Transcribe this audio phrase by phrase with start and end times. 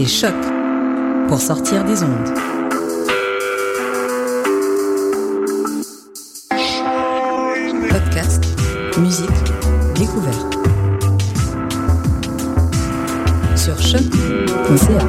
[0.00, 0.34] Écoutez Choc
[1.28, 2.34] pour sortir des ondes.
[7.90, 8.42] Podcast,
[8.96, 9.28] musique,
[9.94, 10.56] découverte.
[13.56, 15.04] Sur choc.ca.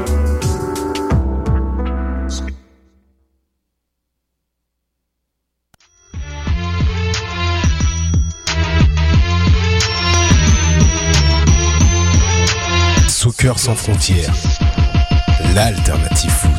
[13.08, 14.34] Soccer sans frontières,
[15.56, 16.52] l'alternative foot.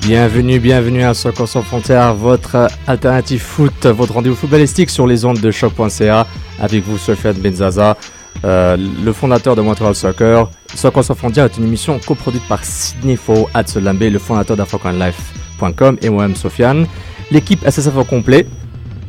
[0.00, 5.38] Bienvenue, bienvenue à Soccer sans frontières, votre alternative foot, votre rendez-vous footballistique sur les ondes
[5.38, 6.26] de choc.ca.
[6.60, 7.96] Avec vous, Sofiane Benzaza,
[8.44, 10.50] euh, le fondateur de Montreal Soccer.
[10.74, 16.10] Soccer sans frontières est une émission coproduite par Sidney Fo Atselambe, le fondateur d'AfricanLife.com et
[16.10, 16.86] moi-même, Sofiane.
[17.30, 18.46] L'équipe SSF au complet.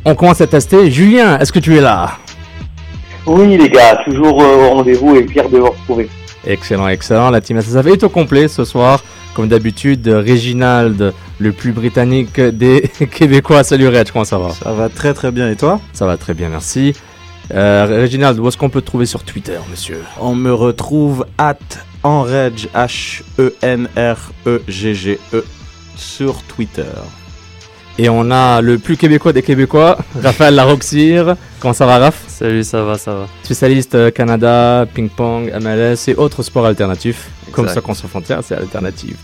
[0.04, 0.90] On commence à tester.
[0.90, 2.12] Julien, est-ce que tu es là?
[3.26, 6.08] Oui, les gars, toujours euh, au rendez-vous et fier de vous retrouver.
[6.46, 7.30] Excellent, excellent.
[7.30, 9.02] La team SSF est au complet ce soir.
[9.34, 13.64] Comme d'habitude, Réginald, le plus britannique des Québécois.
[13.64, 14.50] Salut Reg, comment ça va?
[14.50, 15.80] Ça va très très bien et toi?
[15.92, 16.94] Ça va très bien, merci.
[17.52, 20.00] Euh, Réginald, où est-ce qu'on peut te trouver sur Twitter, monsieur?
[20.20, 21.56] On me retrouve at
[22.02, 22.68] enreg
[24.14, 25.44] H-E-N-R-E-G-G-E
[25.96, 26.82] sur Twitter.
[27.98, 31.36] Et on a le plus québécois des Québécois, Raphaël Larocire.
[31.60, 32.23] Comment ça va, Raph?
[32.34, 33.26] Salut, ça va, ça va.
[33.44, 37.30] Spécialiste euh, Canada, ping-pong, MLS et autres sports alternatifs.
[37.52, 39.16] Comme ça qu'on se frontière, c'est alternative.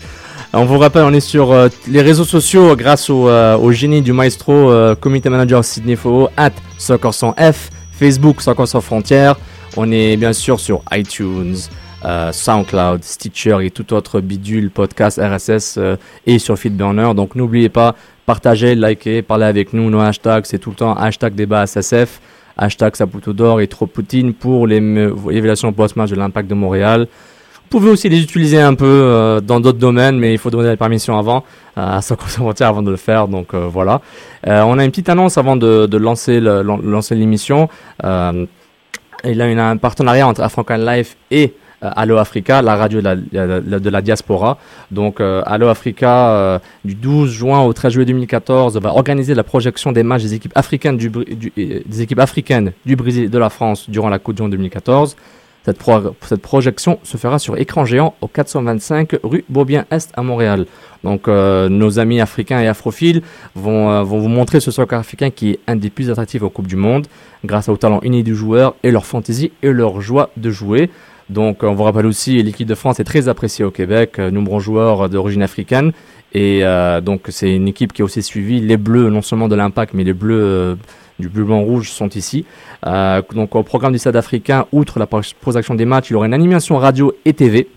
[0.53, 4.01] On vous rappelle, on est sur euh, les réseaux sociaux grâce au, euh, au génie
[4.01, 9.35] du maestro euh, community manager Sydney Fo, at Soccer sans F, Facebook Soccer sans frontières.
[9.75, 11.55] On est bien sûr sur iTunes,
[12.31, 15.79] SoundCloud, Stitcher et tout autre bidule, podcast, RSS
[16.25, 17.13] et sur Feedburner.
[17.13, 19.89] Donc n'oubliez pas, partagez, likez, parlez avec nous.
[19.89, 22.19] Nos hashtags, c'est tout le temps hashtag débat SSF,
[22.61, 27.07] hashtag Saputo d'or et trop Poutine pour les évaluations post-match de l'impact de Montréal.
[27.71, 30.67] Vous pouvez aussi les utiliser un peu euh, dans d'autres domaines, mais il faut demander
[30.67, 31.45] la permission avant,
[31.77, 33.29] euh, à sa frontière avant de le faire.
[33.29, 34.01] Donc euh, voilà.
[34.45, 37.69] On a une petite annonce avant de, de lancer l'émission.
[38.03, 38.47] Il
[39.23, 43.89] y a un partenariat entre African Life et Allo Africa, la radio de la, de
[43.89, 44.57] la- diaspora.
[44.91, 49.43] Donc, euh, Allo Africa, euh, du 12 juin au 13 juillet 2014, va organiser la
[49.43, 53.29] projection des matchs des équipes africaines du, du- euh, des équipes africaines du Brésil et
[53.29, 55.15] de la France durant la Coupe du Monde 2014.
[55.63, 60.65] Cette, pro- cette projection se fera sur écran géant au 425 rue Beaubien-Est à Montréal.
[61.03, 63.21] Donc, euh, nos amis africains et afrophiles
[63.55, 66.49] vont, euh, vont vous montrer ce soccer africain qui est un des plus attractifs aux
[66.49, 67.05] Coupes du Monde,
[67.45, 70.89] grâce au talent inné du joueur et leur fantaisie et leur joie de jouer.
[71.31, 74.59] Donc, on vous rappelle aussi, l'équipe de France est très appréciée au Québec, euh, nombreux
[74.59, 75.93] joueurs d'origine africaine.
[76.33, 78.59] Et euh, donc, c'est une équipe qui est aussi suivie.
[78.59, 80.75] Les Bleus, non seulement de l'Impact, mais les Bleus euh,
[81.19, 82.45] du bleu, blanc, rouge sont ici.
[82.83, 86.25] Donc, au programme du Stade africain, outre la pro- projection des matchs, il y aura
[86.25, 87.67] une animation radio et TV.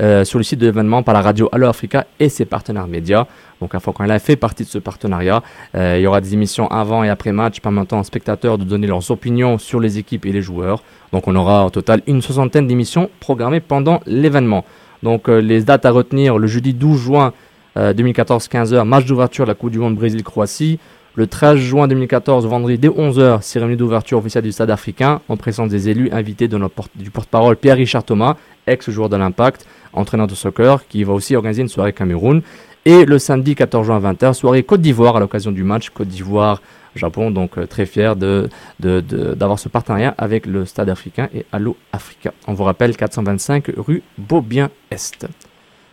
[0.00, 3.26] Euh, sur le site de l'événement par la radio Allo Africa et ses partenaires médias.
[3.60, 5.42] Donc Live fait partie de ce partenariat.
[5.74, 8.86] Euh, il y aura des émissions avant et après match permettant aux spectateurs de donner
[8.86, 10.82] leurs opinions sur les équipes et les joueurs.
[11.12, 14.64] Donc on aura au total une soixantaine d'émissions programmées pendant l'événement.
[15.02, 17.32] Donc euh, les dates à retenir, le jeudi 12 juin
[17.76, 20.78] euh, 2014 15h, match d'ouverture de la Coupe du Monde Brésil-Croatie.
[21.18, 25.68] Le 13 juin 2014, vendredi dès 11h, cérémonie d'ouverture officielle du Stade africain en présence
[25.68, 28.36] des élus invités de notre porte- du porte-parole Pierre-Richard Thomas,
[28.68, 32.40] ex-joueur de l'Impact, entraîneur de soccer, qui va aussi organiser une soirée Cameroun.
[32.84, 37.32] Et le samedi 14 juin 20h, soirée Côte d'Ivoire à l'occasion du match Côte d'Ivoire-Japon.
[37.32, 38.48] Donc euh, très fier de,
[38.78, 42.32] de- de- d'avoir ce partenariat avec le Stade africain et Allo Africa.
[42.46, 45.26] On vous rappelle 425 rue Beaubien-Est.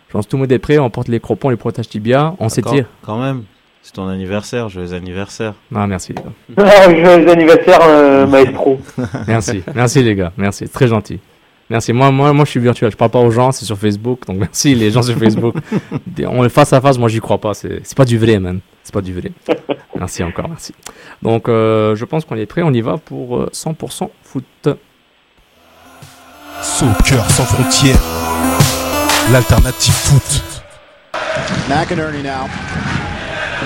[0.06, 2.36] Je pense que tout le monde est prêt, on porte les cropons, les protèges tibia,
[2.38, 2.86] on D'accord, s'étire.
[3.02, 3.42] Quand même.
[3.86, 5.54] C'est ton anniversaire, joyeux anniversaire.
[5.72, 6.32] Ah, merci les gars.
[6.56, 8.80] Ah, joyeux anniversaire, euh, maestro.
[9.28, 11.20] Merci, merci les gars, merci, très gentil.
[11.70, 11.92] Merci.
[11.92, 12.90] Moi, moi, moi, je suis virtuel.
[12.90, 14.26] Je parle pas aux gens, c'est sur Facebook.
[14.26, 15.54] Donc merci les gens sur Facebook.
[16.26, 16.98] On est face à face.
[16.98, 17.54] Moi, j'y crois pas.
[17.54, 18.58] C'est, c'est pas du vrai, man.
[18.82, 19.30] C'est pas du vrai.
[19.96, 20.74] Merci encore, merci.
[21.22, 22.62] Donc, euh, je pense qu'on est prêt.
[22.62, 24.68] On y va pour euh, 100% foot.
[26.60, 28.02] Soccer sans frontières,
[29.30, 30.42] l'alternative foot.
[31.68, 32.48] McInerney now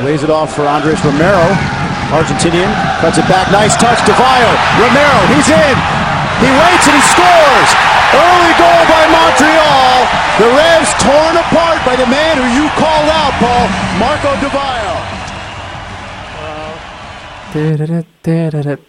[0.03, 1.43] lays it off for Andres Romero.
[2.11, 3.51] Argentinian cuts it back.
[3.51, 3.99] Nice touch.
[4.07, 4.51] DeVio.
[4.83, 5.19] Romero.
[5.35, 5.77] He's in.
[6.43, 7.71] He waits and he scores.
[8.11, 10.07] Early goal by Montreal.
[10.43, 13.69] The Revs torn apart by the man who you called out, Paul.
[13.99, 14.91] Marco DeVio.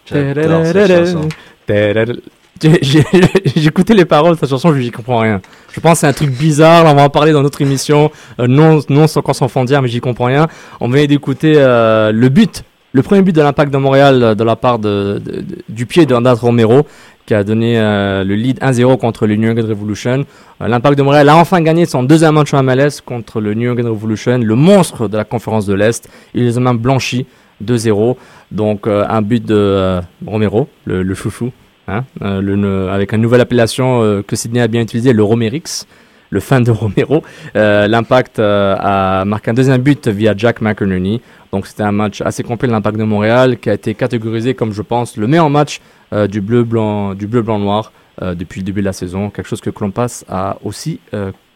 [0.04, 2.41] J'adore cette
[3.66, 5.40] écouté les paroles de cette chanson, je n'y comprends rien.
[5.72, 8.10] Je pense que c'est un truc bizarre, on va en parler dans notre émission,
[8.40, 10.46] euh, non, non sans sans frontières, mais j'y comprends rien.
[10.80, 12.62] On vient d'écouter euh, le but
[12.94, 15.86] Le premier but de l'Impact de Montréal euh, de la part de, de- de- du
[15.86, 16.86] pied d'Andat Romero,
[17.24, 20.24] qui a donné euh, le lead 1-0 contre le New England Revolution.
[20.60, 23.88] L'Impact de Montréal a enfin gagné son deuxième match en MLS contre le New England
[23.90, 26.06] Revolution, le monstre de la conférence de l'Est.
[26.34, 27.24] Il les a même blanchis
[27.64, 28.16] 2-0.
[28.50, 31.50] Donc un but de Romero, le, le chouchou,
[31.88, 35.86] hein, euh, avec une nouvelle appellation euh, que Sydney a bien utilisée, le Romerix,
[36.30, 37.22] le fan de Romero.
[37.56, 41.20] Euh, L'Impact euh, a marqué un deuxième but via Jack McInerney.
[41.52, 44.72] Donc c'était un match assez complet de l'Impact de Montréal qui a été catégorisé comme
[44.72, 45.80] je pense le meilleur match
[46.28, 47.92] du bleu blanc du bleu blanc noir
[48.22, 49.30] euh, depuis le début de la saison.
[49.30, 51.00] Quelque chose que Clompas a aussi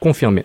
[0.00, 0.44] confirmé.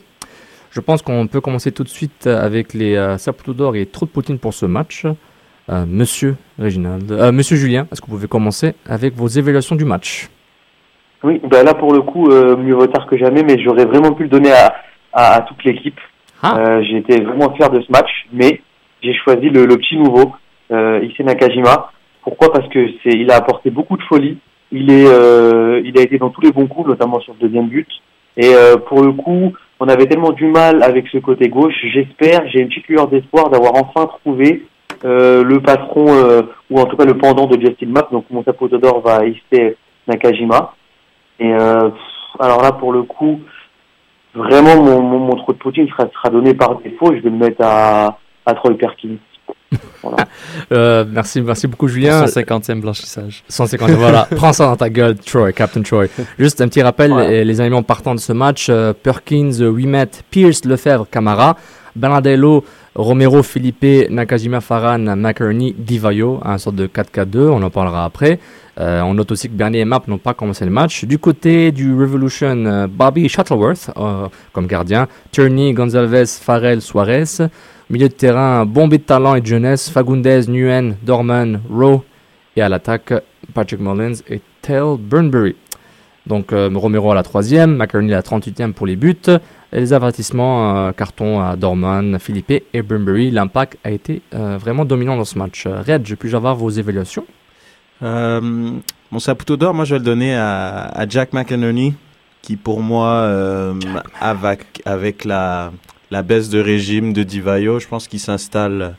[0.72, 3.18] Je pense qu'on peut commencer tout de suite avec les euh,
[3.48, 5.06] d'or et trop de poutine pour ce match.
[5.70, 9.86] Euh, Monsieur Réginald, euh, Monsieur Julien, est-ce que vous pouvez commencer avec vos évaluations du
[9.86, 10.30] match?
[11.24, 14.12] Oui, bah là pour le coup, euh, mieux vaut tard que jamais, mais j'aurais vraiment
[14.14, 14.76] pu le donner à,
[15.14, 16.00] à, à toute l'équipe.
[16.42, 16.82] Ah.
[16.82, 18.62] J'ai été vraiment fier de ce match, mais
[19.04, 20.34] j'ai choisi le, le petit nouveau,
[20.72, 21.92] euh, Issei Nakajima.
[22.24, 22.52] Pourquoi?
[22.52, 24.40] Parce que c'est, il a apporté beaucoup de folie.
[24.72, 27.88] Il est, il a été dans tous les bons coups, notamment sur le deuxième but.
[28.38, 28.54] Et
[28.88, 31.76] pour le coup, on avait tellement du mal avec ce côté gauche.
[31.94, 34.66] J'espère, j'ai une petite lueur d'espoir d'avoir enfin trouvé
[35.04, 38.12] le patron euh, ou en tout cas le pendant de Justin Mapp.
[38.12, 39.76] Donc mon chapeau d'or va Issei
[40.08, 40.74] Nakajima.
[41.40, 41.90] Et euh,
[42.40, 43.40] alors là, pour le coup,
[44.36, 47.08] vraiment mon, mon, mon trop de Poutine sera, sera donné par défaut.
[47.16, 49.18] Je vais le mettre à, à Troy Perkins.
[50.72, 52.26] Euh, Merci, merci beaucoup Julien.
[52.26, 53.44] 150e blanchissage.
[53.48, 54.28] 150, voilà.
[54.36, 56.06] Prends ça dans ta gueule, Troy, Captain Troy.
[56.40, 57.30] Juste un petit rappel, Ouais.
[57.30, 58.68] les, les éléments partants de ce match.
[58.70, 61.56] euh, Perkins, euh, Wimet, Pierce, Lefebvre, Camara,
[61.96, 68.40] Bernardello, Romero, Felipe, Nakajima, Farhan, McCurney, Divayo, un sorte de 4-4-2, on en parlera après.
[68.80, 71.06] Euh, on note aussi que Bernier et Map n'ont pas commencé le match.
[71.06, 77.48] Du côté du Revolution, euh, Bobby Shuttleworth euh, comme gardien, Turney, Gonzalez, Farrell, Suarez.
[77.90, 82.04] Milieu de terrain, bombé de talent et de jeunesse, Fagundez, Nguyen, Dorman, Rowe.
[82.58, 83.14] Et à l'attaque,
[83.54, 85.56] Patrick Mullins et Tel Burnbury.
[86.32, 89.18] Donc euh, Romero à la troisième, McCartney à la 38e pour les buts.
[89.74, 93.32] Et les avertissements, euh, carton à Dorman, Philippe et Burnbury.
[93.32, 95.68] L'impact a été euh, vraiment dominant dans ce match.
[95.68, 97.26] Red, puis-je avoir vos évaluations?
[98.02, 101.96] Mon Saputo d'or, moi je vais le donner à, Jack McInerney,
[102.42, 103.30] qui pour moi,
[104.22, 105.74] avec, avec la,
[106.12, 108.96] la baisse de régime de Divayo, je pense qu'il s'installe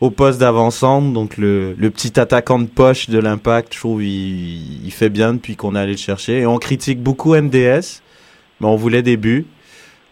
[0.00, 1.12] au poste d'avant-centre.
[1.12, 5.34] Donc le, le petit attaquant de poche de l'impact, je trouve il, il fait bien
[5.34, 6.40] depuis qu'on est allé le chercher.
[6.40, 8.00] Et on critique beaucoup NDS,
[8.60, 9.46] mais on voulait des buts.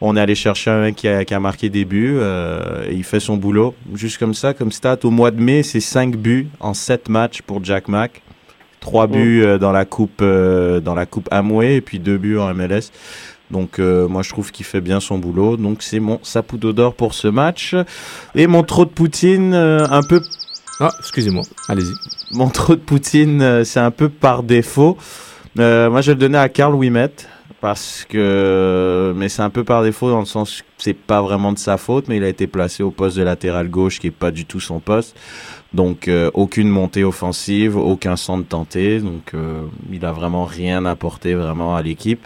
[0.00, 2.94] On est allé chercher un mec qui a, qui a marqué des buts euh, et
[2.94, 3.74] il fait son boulot.
[3.94, 7.42] Juste comme ça, comme stat, au mois de mai, c'est 5 buts en 7 matchs
[7.42, 8.22] pour Jack Mack.
[8.80, 12.38] 3 buts euh, dans la coupe euh, dans la coupe Amway et puis 2 buts
[12.38, 12.92] en MLS.
[13.50, 15.56] Donc euh, moi je trouve qu'il fait bien son boulot.
[15.56, 17.74] Donc c'est mon Saputo d'or pour ce match.
[18.34, 20.20] Et mon trop de Poutine euh, un peu
[20.80, 21.92] Ah, excusez-moi, allez-y.
[22.36, 24.96] mon trop de Poutine, euh, c'est un peu par défaut.
[25.58, 27.10] Euh, moi, je vais le donner à Carl Wimet
[27.60, 31.52] parce que, mais c'est un peu par défaut dans le sens que c'est pas vraiment
[31.52, 34.12] de sa faute, mais il a été placé au poste de latéral gauche qui est
[34.12, 35.16] pas du tout son poste.
[35.74, 39.00] Donc, euh, aucune montée offensive, aucun centre tenté.
[39.00, 39.62] Donc, euh,
[39.92, 42.24] il a vraiment rien apporté vraiment à l'équipe.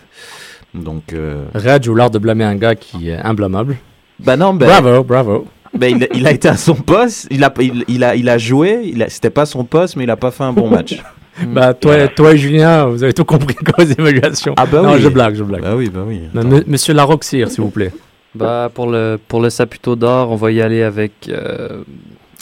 [0.75, 3.77] Donc, euh, Red joue l'art de blâmer un gars qui est imblâmable.
[4.19, 5.47] bah non, ben, bravo, bravo.
[5.77, 7.27] ben, il, il a été à son poste.
[7.31, 8.95] Il a, il, il a, il a joué.
[9.09, 11.01] C'était pas son poste, mais il a pas fait un bon match.
[11.47, 14.53] Bah, toi, toi et Julien, vous avez tout compris comme évaluation.
[14.59, 15.01] Ah bah non, oui.
[15.01, 15.63] je blague, je blague.
[15.63, 16.21] Bah oui, bah oui.
[16.35, 17.91] Non, Monsieur Larocque-Cyr, s'il vous plaît.
[18.35, 21.13] Bah, pour le, pour le Saputo d'or, on va y aller avec.
[21.31, 21.87] euh, avec-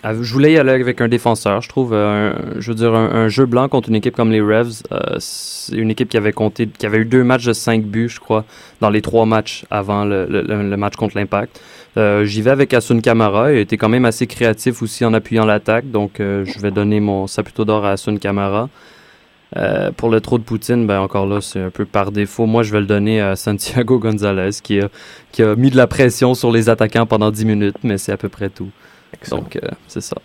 [0.05, 1.61] je voulais y aller avec un défenseur.
[1.61, 4.31] Je trouve, euh, un- je veux dire, un, un jeu blanc contre une équipe comme
[4.31, 4.83] les Revs.
[4.93, 5.19] euh,
[5.73, 8.45] une équipe qui avait compté, qui avait eu deux matchs de 5 buts, je crois,
[8.81, 11.61] dans les trois matchs avant le, le- le- match contre l'Impact.
[11.97, 13.53] Euh, J'y vais avec Asun Kamara.
[13.53, 15.91] Il été quand même assez créatif aussi en appuyant l'attaque.
[15.91, 18.69] Donc, euh, je vais donner mon Saputo d'or à Asun Kamara.
[19.57, 22.47] Euh, pour le trop de Poutine, ben encore là, c'est un peu par défaut.
[22.47, 24.89] Moi, je vais le donner à Santiago Gonzalez, qui a,
[25.33, 28.17] qui a mis de la pression sur les attaquants pendant 10 minutes, mais c'est à
[28.17, 28.71] peu près tout.
[29.31, 30.17] Donc, euh, c'est ça.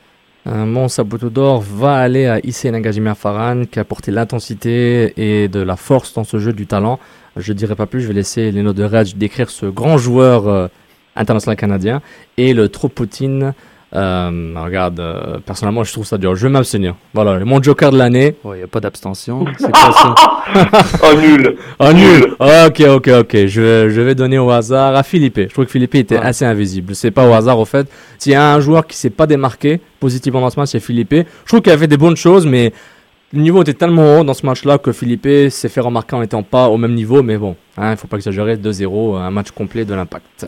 [0.47, 5.47] Un mon Sabuto d'or va aller à Issei Nagajima Farhan qui a apporté l'intensité et
[5.47, 6.99] de la force dans ce jeu du talent.
[7.35, 10.47] Je dirai pas plus, je vais laisser les notes de Raj décrire ce grand joueur
[10.47, 10.67] euh,
[11.15, 12.01] international canadien
[12.37, 13.53] et le trop Poutine.
[13.95, 16.35] Euh, regarde, euh, personnellement, je trouve ça dur.
[16.35, 16.95] Je vais m'abstenir.
[17.13, 18.35] Voilà, mon joker de l'année.
[18.43, 19.45] Il n'y a pas d'abstention.
[19.57, 20.15] C'est quoi ça?
[21.03, 23.45] Oh nul Oh nul Ok, ok, ok.
[23.47, 25.39] Je, vais- je vais donner au hasard à Philippe.
[25.39, 26.25] Je trouve que Philippe était Ouais.
[26.25, 26.93] assez invisible.
[26.93, 27.87] C'est pas au hasard, au fait.
[28.17, 31.13] S'il y a un joueur qui s'est pas démarqué positivement dans ce match, c'est Philippe.
[31.13, 32.73] Je trouve qu'il a fait des bonnes choses, mais
[33.33, 36.43] le niveau était tellement haut dans ce match-là que Philippe s'est fait remarquer en n'étant
[36.43, 37.23] pas au même niveau.
[37.23, 38.57] Mais bon, hein, il faut pas exagérer.
[38.57, 40.45] 2-0, un match complet de l'impact.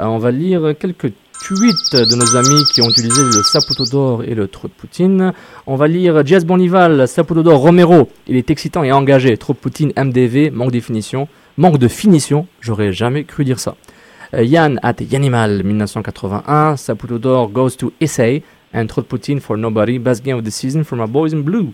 [0.00, 4.24] Euh, on va lire quelques tweets de nos amis qui ont utilisé le Saputo d'or
[4.24, 5.32] et le Trop de Poutine.
[5.66, 8.08] On va lire Jazz Bonival, Saputo d'or Romero.
[8.26, 9.36] Il est excitant et engagé.
[9.36, 11.28] Trop Poutine, MDV, manque de définition.
[11.56, 13.76] Manque de finition, j'aurais jamais cru dire ça.
[14.34, 18.42] Euh, Yann at Yanimal 1981, Saputo d'or goes to Essay,
[18.74, 21.72] and Trop Poutine for Nobody, best game of the season for my boys in blue.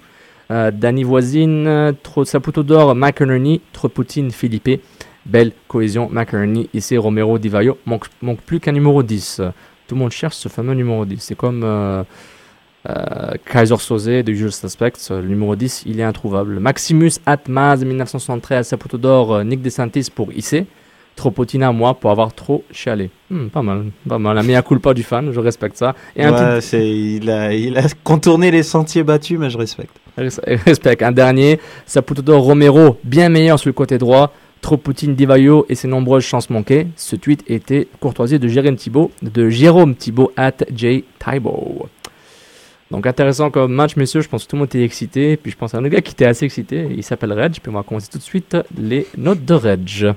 [0.50, 4.80] Euh, Danny Voisine, Trop Saputo d'or, McInerney, Trop Poutine, Philippe.
[5.26, 7.78] Belle cohésion, McInerney, ici Romero, Divayo.
[7.86, 9.40] Manque, manque plus qu'un numéro 10.
[9.86, 11.18] Tout le monde cherche ce fameux numéro 10.
[11.20, 12.02] C'est comme euh,
[12.88, 15.10] euh, Kaiser Soze de Usual Suspects.
[15.10, 16.60] Le numéro 10, il est introuvable.
[16.60, 20.66] Maximus Atmaz 1973, Saputo d'or, euh, Nick DeSantis pour IC.
[21.16, 23.08] Tropotina, moi, pour avoir trop chialé.
[23.30, 24.34] Hmm, pas mal, pas mal.
[24.34, 25.94] La mea culpa du fan, je respecte ça.
[26.16, 29.94] Et un Ouais, c'est, il, a, il a contourné les sentiers battus, mais je respecte.
[30.18, 31.02] Res- Respect.
[31.04, 34.32] Un dernier, Saputo d'or Romero, bien meilleur sur le côté droit.
[34.64, 36.86] Trop Poutine Divayo et ses nombreuses chances manquées.
[36.96, 41.86] Ce tweet était courtoisie de Jérôme Thibault, de Jérôme Thibault at J Thibault.
[42.90, 44.22] Donc intéressant comme match, messieurs.
[44.22, 45.36] Je pense que tout le monde était excité.
[45.36, 46.88] Puis je pense à un autre gars qui était assez excité.
[46.96, 47.52] Il s'appelle Reg.
[47.60, 50.14] Puis on va commencer tout de suite les notes de Reg.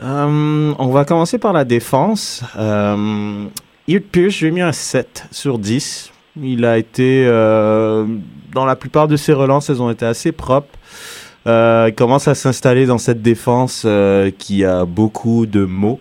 [0.00, 2.42] Euh, on va commencer par la défense.
[2.56, 3.44] Euh,
[3.86, 6.12] Pierce, je lui ai mis un 7 sur 10.
[6.42, 8.04] Il a été, euh,
[8.52, 10.78] dans la plupart de ses relances, elles ont été assez propres.
[11.46, 16.00] Euh, il commence à s'installer dans cette défense euh, qui a beaucoup de mots.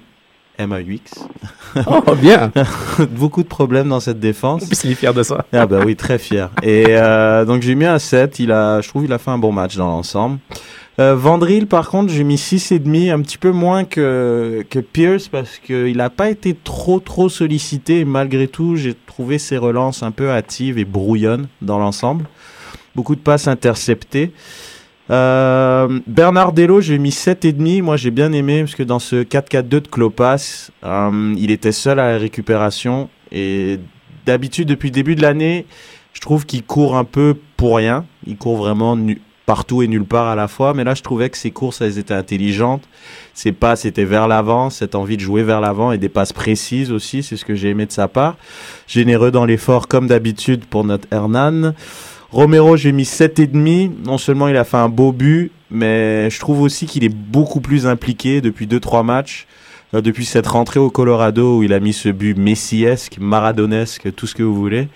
[0.58, 1.28] M-A-U-X.
[1.88, 2.54] Oh, bien.
[3.18, 4.64] beaucoup de problèmes dans cette défense.
[4.64, 5.46] En plus, il est fier de ça.
[5.52, 6.50] Ah bah oui, très fier.
[6.64, 6.86] Et
[7.46, 9.76] donc j'ai mis un 7, il a, je trouve il a fait un bon match
[9.76, 10.40] dans l'ensemble.
[10.98, 15.98] Euh, Vandril par contre j'ai mis 6,5, un petit peu moins que, Pierce parce qu'il
[15.98, 20.30] n'a pas été trop trop sollicité et malgré tout j'ai trouvé ses relances un peu
[20.30, 22.26] hâtives et brouillonnes dans l'ensemble.
[22.96, 24.32] Beaucoup de passes interceptées.
[25.12, 27.82] Euh, Bernard Dello, j'ai mis 7,5.
[27.82, 32.00] Moi, j'ai bien aimé parce que dans ce 4-4-2 de Clopas, euh, il était seul
[32.00, 33.10] à la récupération.
[33.34, 33.80] Et
[34.26, 35.66] d'habitude, depuis le début de l'année,
[36.14, 38.06] je trouve qu'il court un peu pour rien.
[38.26, 40.74] Il court vraiment nu- partout et nulle part à la fois.
[40.74, 42.84] Mais là, je trouvais que ses courses, elles étaient intelligentes.
[43.34, 46.92] Ses passes étaient vers l'avant, cette envie de jouer vers l'avant et des passes précises
[46.92, 47.24] aussi.
[47.24, 48.38] C'est ce que j'ai aimé de sa part.
[48.88, 51.74] Généreux dans l'effort, comme d'habitude, pour notre Hernan.
[52.32, 53.92] Romero, j'ai mis 7,5.
[54.06, 57.62] Non seulement il a fait un beau but, mais je trouve aussi qu'il est beaucoup
[57.62, 59.48] plus impliqué depuis 2-3 matchs.
[59.94, 64.28] Euh, Depuis cette rentrée au Colorado où il a mis ce but messiesque, maradonesque, tout
[64.28, 64.88] ce que vous voulez.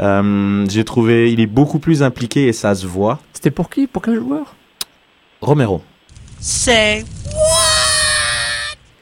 [0.00, 3.20] Euh, j'ai trouvé, il est beaucoup plus impliqué et ça se voit.
[3.32, 3.86] C'était pour qui?
[3.86, 4.54] Pour quel joueur?
[5.40, 5.82] Romero.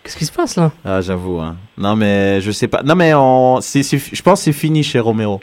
[0.02, 0.72] Qu'est-ce qui se passe là?
[0.84, 1.38] Ah, j'avoue.
[1.40, 1.56] Hein.
[1.78, 2.82] Non, mais je sais pas.
[2.82, 3.60] Non, mais on...
[3.60, 5.40] c'est, c'est- je pense que c'est fini chez Romero.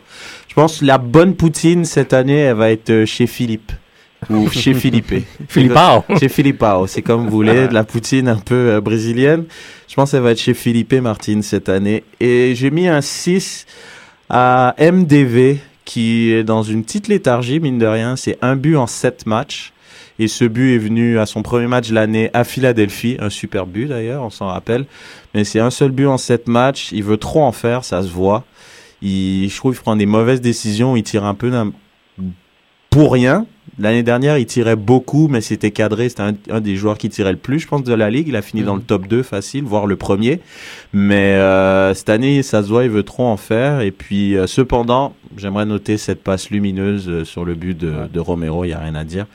[0.47, 3.71] Je pense que la bonne poutine cette année, elle va être euh, chez Philippe.
[4.31, 5.13] Ou chez Philippe.
[5.47, 6.03] Philippao.
[6.19, 9.45] Chez Philippao, c'est comme vous voulez, de la poutine un peu euh, brésilienne.
[9.87, 12.03] Je pense qu'elle va être chez Philippe Martin cette année.
[12.19, 13.67] Et j'ai mis un 6
[14.29, 18.15] à MDV, qui est dans une petite léthargie, mine de rien.
[18.15, 19.73] C'est un but en 7 matchs.
[20.19, 23.17] Et ce but est venu à son premier match l'année à Philadelphie.
[23.19, 24.85] Un super but d'ailleurs, on s'en rappelle.
[25.33, 26.91] Mais c'est un seul but en 7 matchs.
[26.91, 28.43] Il veut trop en faire, ça se voit.
[29.01, 30.95] Il, je trouve qu'il prend des mauvaises décisions.
[30.95, 31.51] Il tire un peu
[32.89, 33.45] pour rien.
[33.79, 36.09] L'année dernière, il tirait beaucoup, mais c'était cadré.
[36.09, 38.27] C'était un, un des joueurs qui tirait le plus, je pense, de la ligue.
[38.27, 40.41] Il a fini dans le top 2 facile, voire le premier.
[40.93, 43.81] Mais euh, cette année, ça se voit, il veut trop en faire.
[43.81, 48.19] Et puis, euh, cependant, j'aimerais noter cette passe lumineuse euh, sur le but de, de
[48.19, 48.65] Romero.
[48.65, 49.27] Il y a rien à dire.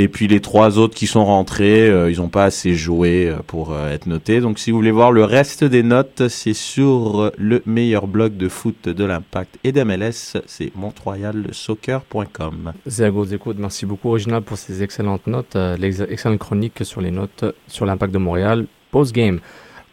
[0.00, 3.38] Et puis les trois autres qui sont rentrés, euh, ils n'ont pas assez joué euh,
[3.44, 4.38] pour euh, être notés.
[4.40, 8.48] Donc si vous voulez voir le reste des notes, c'est sur le meilleur blog de
[8.48, 12.74] foot de l'Impact et d'MLS, c'est montrealsoccer.com.
[12.86, 17.44] Zégo, écoute, merci beaucoup Original pour ces excellentes notes, les excellentes chroniques sur les notes
[17.66, 19.40] sur l'impact de Montréal post-game.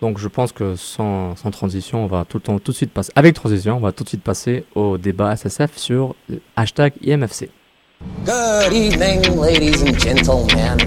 [0.02, 2.92] Donc je pense que sans, sans transition, on va tout, le temps, tout de suite
[2.92, 6.14] passer, avec transition, on va tout de suite passer au débat SSF sur
[6.56, 7.50] hashtag IMFC.
[8.02, 10.78] Good evening, ladies and gentlemen.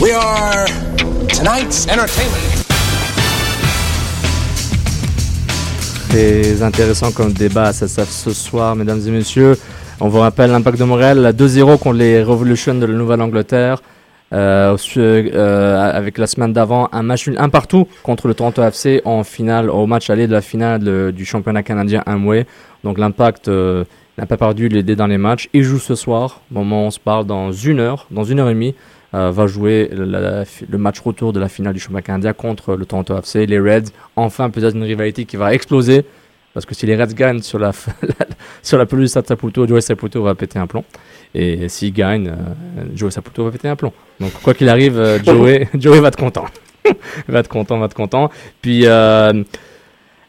[0.00, 0.66] We are
[1.28, 2.64] tonight's entertainment.
[6.08, 9.58] Très intéressant comme débat SSF ce soir, mesdames et messieurs.
[10.00, 13.82] On vous rappelle l'impact de Montréal, la 2-0 contre les Revolution de la Nouvelle-Angleterre.
[14.32, 19.24] Euh, euh, avec la semaine d'avant, un match un partout contre le Toronto FC en
[19.24, 22.46] finale, au match aller de la finale du championnat canadien Amway.
[22.82, 23.84] Donc l'impact euh,
[24.16, 25.48] n'a pas perdu les deux derniers matchs.
[25.52, 28.40] Il joue ce soir, au moment où on se parle, dans une heure, dans une
[28.40, 28.74] heure et demie,
[29.14, 33.44] va jouer le match retour de la finale du championnat canadien contre le Toronto FC.
[33.44, 36.06] Les Reds, enfin peut-être une rivalité qui va exploser
[36.54, 37.72] Parce que si les Reds gagnent sur la,
[38.62, 40.84] sur la pelouse de Stade Saputo, Joey Saputo va péter un plomb.
[41.34, 43.92] Et s'il gagne, euh, Joey Saputo va péter un plomb.
[44.20, 46.44] Donc quoi qu'il arrive, euh, Joey, Joey va être content.
[47.28, 48.30] va être content, va être content.
[48.60, 49.42] Puis, euh,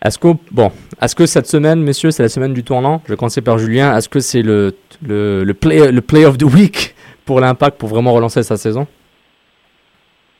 [0.03, 3.01] est-ce que, bon, est-ce que cette semaine, messieurs, c'est la semaine du tournant?
[3.05, 3.95] Je vais commencer par Julien.
[3.97, 4.75] Est-ce que c'est le,
[5.05, 8.87] le, le, play, le play of the week pour l'impact pour vraiment relancer sa saison?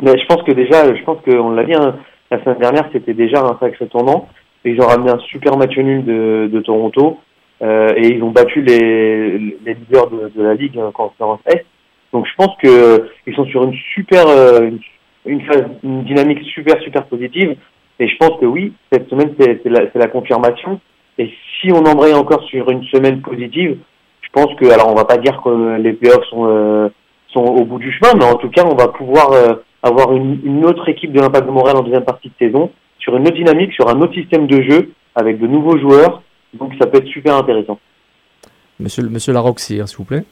[0.02, 1.96] Mais je pense que déjà, je pense qu'on l'a dit hein,
[2.32, 4.28] la semaine dernière, c'était déjà un sacré tournant.
[4.66, 7.20] Ils ont ramené un super match nul de, de Toronto
[7.62, 11.66] euh, et ils ont battu les, les leaders de, la ligue en conférence Est.
[12.14, 14.80] Donc je pense que ils sont sur une super euh, une,
[15.26, 17.56] une phase, une dynamique super super positive.
[18.00, 20.80] Et je pense que oui, cette semaine c'est la, la confirmation.
[21.18, 23.78] Et si on embraye encore sur une semaine positive,
[24.22, 26.90] je pense que alors on va pas dire que les playoffs sont euh,
[27.34, 30.40] sont au bout du chemin, mais en tout cas on va pouvoir euh, avoir une,
[30.44, 32.72] une autre équipe de l'Impact de Montréal en deuxième partie de saison
[33.04, 36.22] sur une autre dynamique, sur un autre système de jeu avec de nouveaux joueurs.
[36.54, 37.80] Donc ça peut être super intéressant.
[38.80, 40.24] Monsieur, monsieur Larocque-Cyr, s'il vous plaît.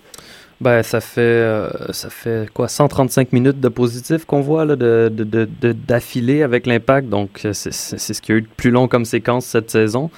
[0.60, 5.12] Ben, ça fait, euh, ça fait quoi, 135 minutes de positif qu'on voit là, de,
[5.12, 7.10] de, de, de- d'affilée avec l'impact.
[7.10, 10.12] Donc, euh, c'est, ce qu'il y a eu de plus long comme séquence cette saison.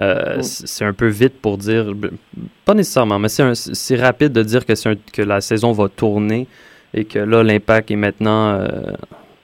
[0.00, 0.42] Euh, Mm.
[0.42, 1.92] c'est un peu vite pour dire,
[2.64, 6.48] pas nécessairement, mais c'est, rapide de dire que, c'est un- que la saison va tourner
[6.92, 8.66] et que là, l'impact est maintenant euh,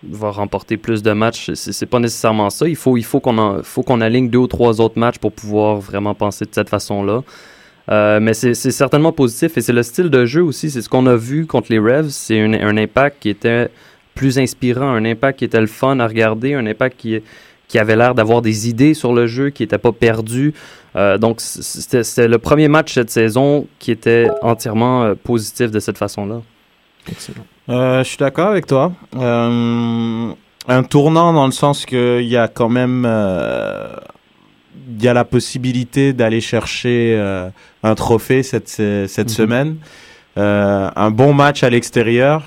[0.02, 1.50] va remporter plus de matchs.
[1.54, 2.68] C'est, pas nécessairement ça.
[2.68, 6.44] Il faut, il faut qu'on, aligne deux ou trois autres matchs pour pouvoir vraiment penser
[6.44, 7.22] de cette façon-là.
[7.90, 10.70] Euh, mais c'est certainement positif et c'est le style de jeu aussi.
[10.70, 12.10] C'est ce qu'on a vu contre les Revs.
[12.10, 13.68] C'est un, impact qui était
[14.14, 17.20] plus inspirant, un impact qui était le fun à regarder, un impact qui,
[17.68, 20.54] qui avait l'air d'avoir des idées sur le jeu, qui n'était pas perdu.
[20.96, 25.98] Euh, donc c'était le premier match cette saison qui était entièrement euh, positif de cette
[25.98, 26.42] façon-là.
[27.08, 27.44] Excellent.
[27.68, 28.92] Euh, je suis d'accord avec toi.
[29.16, 30.32] Euh,
[30.68, 33.94] un tournant dans le sens qu'il y a quand même euh,
[34.96, 37.16] il y a la possibilité d'aller chercher
[37.82, 39.28] un trophée cette, cette Mhm.
[39.28, 39.76] semaine.
[40.36, 42.42] Un bon match à l'extérieur.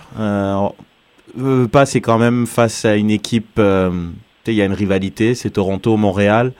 [1.71, 3.59] Pas, c'est quand même face à une équipe.
[3.59, 6.51] il y a une rivalité, c'est Toronto-Montréal.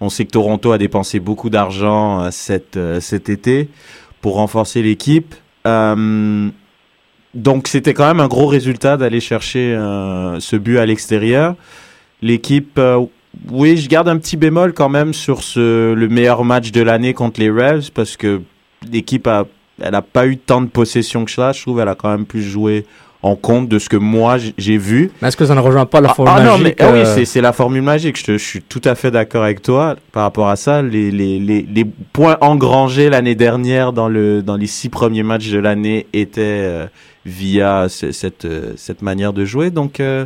[0.00, 3.68] On sait que Toronto a dépensé beaucoup d'argent euh, cet, euh, cet été
[4.20, 5.34] pour renforcer l'équipe.
[5.66, 6.48] Euh,
[7.36, 11.54] donc c'était quand même un gros résultat d'aller chercher euh, ce but à l'extérieur.
[12.22, 13.04] L'équipe, euh,
[13.50, 17.14] oui, je garde un petit bémol quand même sur ce, le meilleur match de l'année
[17.14, 18.40] contre les Revs parce que
[18.90, 19.44] l'équipe a,
[19.82, 21.52] elle a pas eu tant de possession que ça.
[21.52, 22.86] Je trouve elle a quand même plus joué
[23.22, 25.10] en compte de ce que moi j'ai vu.
[25.20, 26.84] Mais est-ce que ça ne rejoint pas la Ah, formule ah, non, mais magique ah
[26.92, 28.16] euh, c'est, c'est la formule magique.
[28.18, 30.80] Je, te- je suis tout à fait d'accord avec toi par rapport à ça.
[30.80, 35.50] Les, les, les, les points engrangés l'année dernière dans, le, dans les six premiers matchs
[35.50, 36.86] de l'année étaient euh,
[37.26, 39.70] via ce- cette, euh, cette manière de jouer.
[39.70, 40.24] Donc, euh,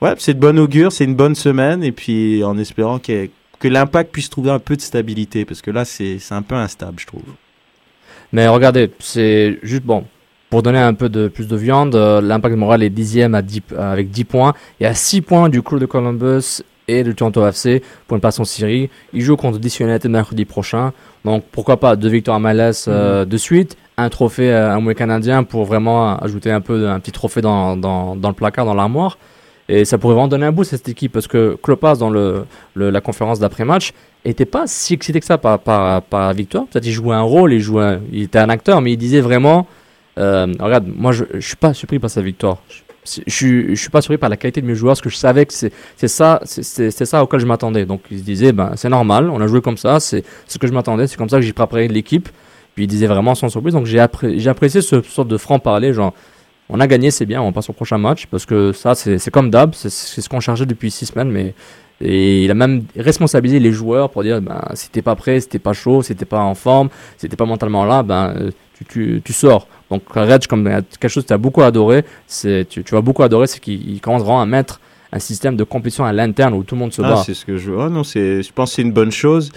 [0.00, 1.82] ouais, c'est de bonne augure, c'est une bonne semaine.
[1.82, 5.70] Et puis, en espérant que, que l'impact puisse trouver un peu de stabilité, parce que
[5.70, 7.22] là, c'est, un peu instable, je trouve.
[8.32, 10.04] Mais regardez, c'est juste bon.
[10.50, 13.42] Pour donner un peu de plus de viande, euh, l'Impact de Montréal est dixième à
[13.42, 14.54] 10, euh, avec 10 points.
[14.80, 18.20] Il y a 6 points du Crew de Columbus et du Toronto FC pour une
[18.22, 18.88] place en Syrie.
[19.12, 20.92] Ils jouent contre DC United mercredi prochain.
[21.28, 24.94] Donc pourquoi pas deux victoires à MLS euh, de suite, un trophée euh, un mois
[24.94, 28.74] canadien pour vraiment ajouter un peu un petit trophée dans, dans, dans le placard, dans
[28.74, 29.18] l'armoire.
[29.70, 32.44] Et ça pourrait vraiment donner un boost à cette équipe parce que Klopas, dans le,
[32.74, 33.92] le- la conférence d'après-match,
[34.24, 36.64] était pas si excité que ça par, par, par la victoire.
[36.66, 39.66] Peut-être qu'il jouait un rôle, il, jouait, il était un acteur, mais il disait vraiment
[40.18, 42.58] euh, Regarde, moi je, je suis pas surpris par sa victoire.
[42.70, 42.76] Je,
[43.26, 45.46] je, je suis pas surpris par la qualité de mes joueurs parce que je savais
[45.46, 45.72] que c'est
[46.08, 47.86] ça, ça auquel je m'attendais.
[47.86, 50.66] Donc il se disait ben, C'est normal, on a joué comme ça, c'est ce que
[50.66, 52.28] je m'attendais, c'est comme ça que j'ai préparé l'équipe.
[52.74, 53.74] Puis il disait vraiment sans surprise.
[53.74, 56.14] Donc j'ai appré- j'ai apprécié ce sorte de franc-parler, genre
[56.68, 59.50] on a gagné, c'est bien, on passe au prochain match parce que ça, c'est comme
[59.50, 61.54] d'hab, c'est ce qu'on cherchait depuis six semaines, mais
[62.00, 65.48] et il a même responsabilisé les joueurs pour dire, ben, si t'es pas prêt, si
[65.48, 68.50] t'es pas chaud, si t'es pas en forme, si t'es pas mentalement là, ben, euh,
[68.88, 69.66] tu sors.
[69.90, 73.46] Donc, Reg, comme quelque chose que tu as beaucoup adoré, tu, tu vas beaucoup adorer,
[73.46, 74.80] c'est qu'il il commence vraiment à mettre
[75.12, 77.22] un système de compétition à l'interne où tout le monde se Ah, bat.
[77.24, 77.88] c'est ce que je vois.
[77.88, 79.50] non, c'est, je pense que c'est une bonne chose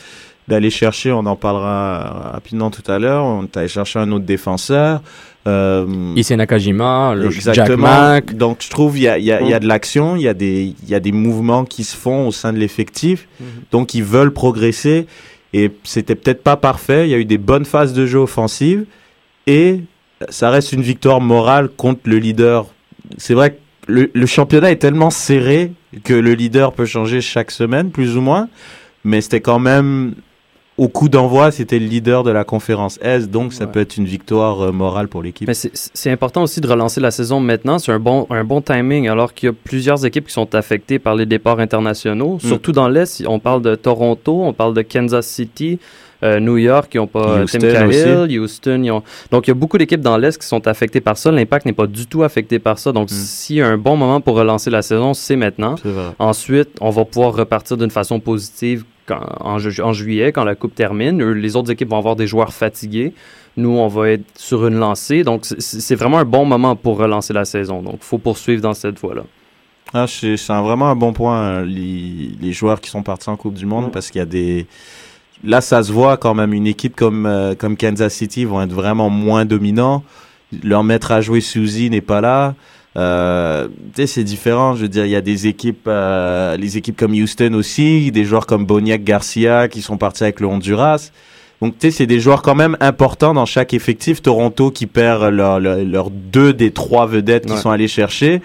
[0.48, 4.26] d'aller chercher, on en parlera rapidement tout à l'heure, on est allé chercher un autre
[4.26, 5.02] défenseur.
[5.48, 7.88] Euh, Ici Nakajima, le Jack Exactement.
[7.88, 8.36] Mack.
[8.36, 10.34] Donc, je trouve il y a, y, a, y a de l'action, il y, a
[10.34, 13.28] des- y a des mouvements qui se font au sein de l'effectif.
[13.72, 15.08] Donc, ils veulent progresser.
[15.54, 17.08] Et c'était peut-être pas parfait.
[17.08, 18.86] Il y a eu des bonnes phases de jeu offensives.
[19.48, 19.82] Et
[20.30, 22.68] ça reste une victoire morale contre le leader.
[23.18, 23.58] C'est vrai que
[23.88, 25.72] le, le championnat est tellement serré
[26.04, 28.48] que le leader peut changer chaque semaine, plus ou moins.
[29.04, 30.14] Mais c'était quand même
[30.78, 34.06] au coup d'envoi, c'était le leader de la conférence S, donc ça peut être une
[34.06, 35.48] victoire euh, morale pour l'équipe.
[35.48, 37.78] Mais c'est important aussi de relancer la saison maintenant.
[37.78, 40.98] C'est un bon, un bon timing, alors qu'il y a plusieurs équipes qui sont affectées
[40.98, 42.36] par les départs internationaux.
[42.36, 42.48] Mm.
[42.48, 45.78] Surtout dans l'Est, on parle de Toronto, on parle de Kansas City.
[46.24, 48.40] Euh, New York, qui n'ont pas Houston Tim Cahill, aussi.
[48.40, 48.82] Houston.
[48.84, 51.32] ils ont- Donc, il y a beaucoup d'équipes dans l'Est qui sont affectées par ça.
[51.32, 52.92] L'impact n'est pas du tout affecté par ça.
[52.92, 55.76] Donc, s'il y a un bon moment pour relancer la saison, c'est maintenant.
[56.20, 60.56] Ensuite, on va pouvoir repartir d'une façon positive quand- en, ju- en juillet, quand la
[60.56, 61.32] Coupe termine.
[61.32, 63.14] Les autres équipes vont avoir des joueurs fatigués.
[63.58, 65.24] Nous, on va être sur une lancée.
[65.24, 67.82] Donc, c'est- vraiment un bon moment pour relancer la saison.
[67.82, 69.24] Donc, il faut poursuivre dans cette voie-là.
[69.94, 73.56] Ah, c'est vraiment un bon point, euh, les, les joueurs qui sont partis en Coupe
[73.56, 74.66] du Monde, parce qu'il y a des...
[75.44, 78.74] Là, ça se voit quand même, une équipe comme, euh, comme Kansas City vont être
[78.74, 80.04] vraiment moins dominants.
[80.64, 82.54] Leur maître à jouer, Suzy, n'est pas là.
[82.98, 84.76] Euh, tu sais, c'est différent.
[84.76, 88.26] Je veux dire, il y a des équipes, euh, les équipes comme Houston aussi, des
[88.26, 91.10] joueurs comme Boniac Garcia qui sont partis avec le Honduras.
[91.62, 94.22] Donc, tu sais, c'est des joueurs quand même importants dans chaque effectif.
[94.22, 97.62] Toronto qui perd leurs leur, leur deux des trois vedettes qu'ils Ouais.
[97.62, 98.42] sont allés chercher.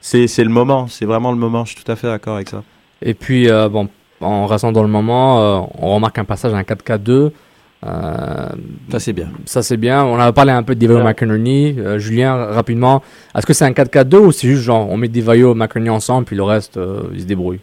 [0.00, 0.86] C'est c'est le moment.
[0.88, 1.64] C'est vraiment le moment.
[1.64, 2.62] Je suis tout à fait d'accord avec ça.
[3.02, 3.88] Et puis, euh, bon,
[4.22, 7.32] en restant dans le moment, euh, on remarque un passage à un 4-4-2.
[7.84, 8.48] Euh,
[8.90, 9.26] Ça, c'est bien.
[9.44, 10.04] ça, c'est bien.
[10.04, 11.74] On a parlé un peu de Devayo McInerney.
[11.78, 13.02] Euh, Julien, rapidement,
[13.36, 16.24] est-ce que c'est un 4-4-2 ou c'est juste genre on met Devayo et McInerney ensemble
[16.24, 17.60] puis le reste, euh, ils se débrouillent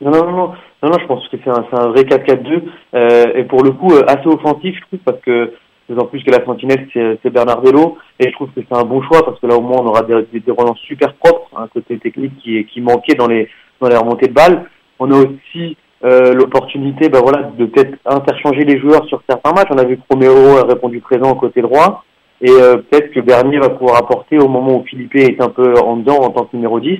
[0.00, 2.62] Non, non, non, non, non, non, je pense que c'est un, vrai 4-4-2
[2.94, 5.52] euh, et pour le coup euh, assez offensif, je trouve, parce que
[5.90, 9.22] d'autant plus que la sentinelle c'est Bernardello et je trouve que c'est un bon choix
[9.24, 11.98] parce que là au moins on aura des, des, des relances super propres, un côté
[11.98, 13.48] technique qui, qui manquait dans les
[13.80, 14.64] dans les remontées de balles.
[14.98, 19.68] On a aussi euh, l'opportunité, ben voilà, de peut-être interchanger les joueurs sur certains matchs.
[19.70, 22.04] On a vu que Romero a répondu présent au côté droit
[22.40, 25.74] et euh, peut-être que Bernier va pouvoir apporter au moment où Philippe est un peu
[25.78, 26.98] en dedans en tant que numéro 10.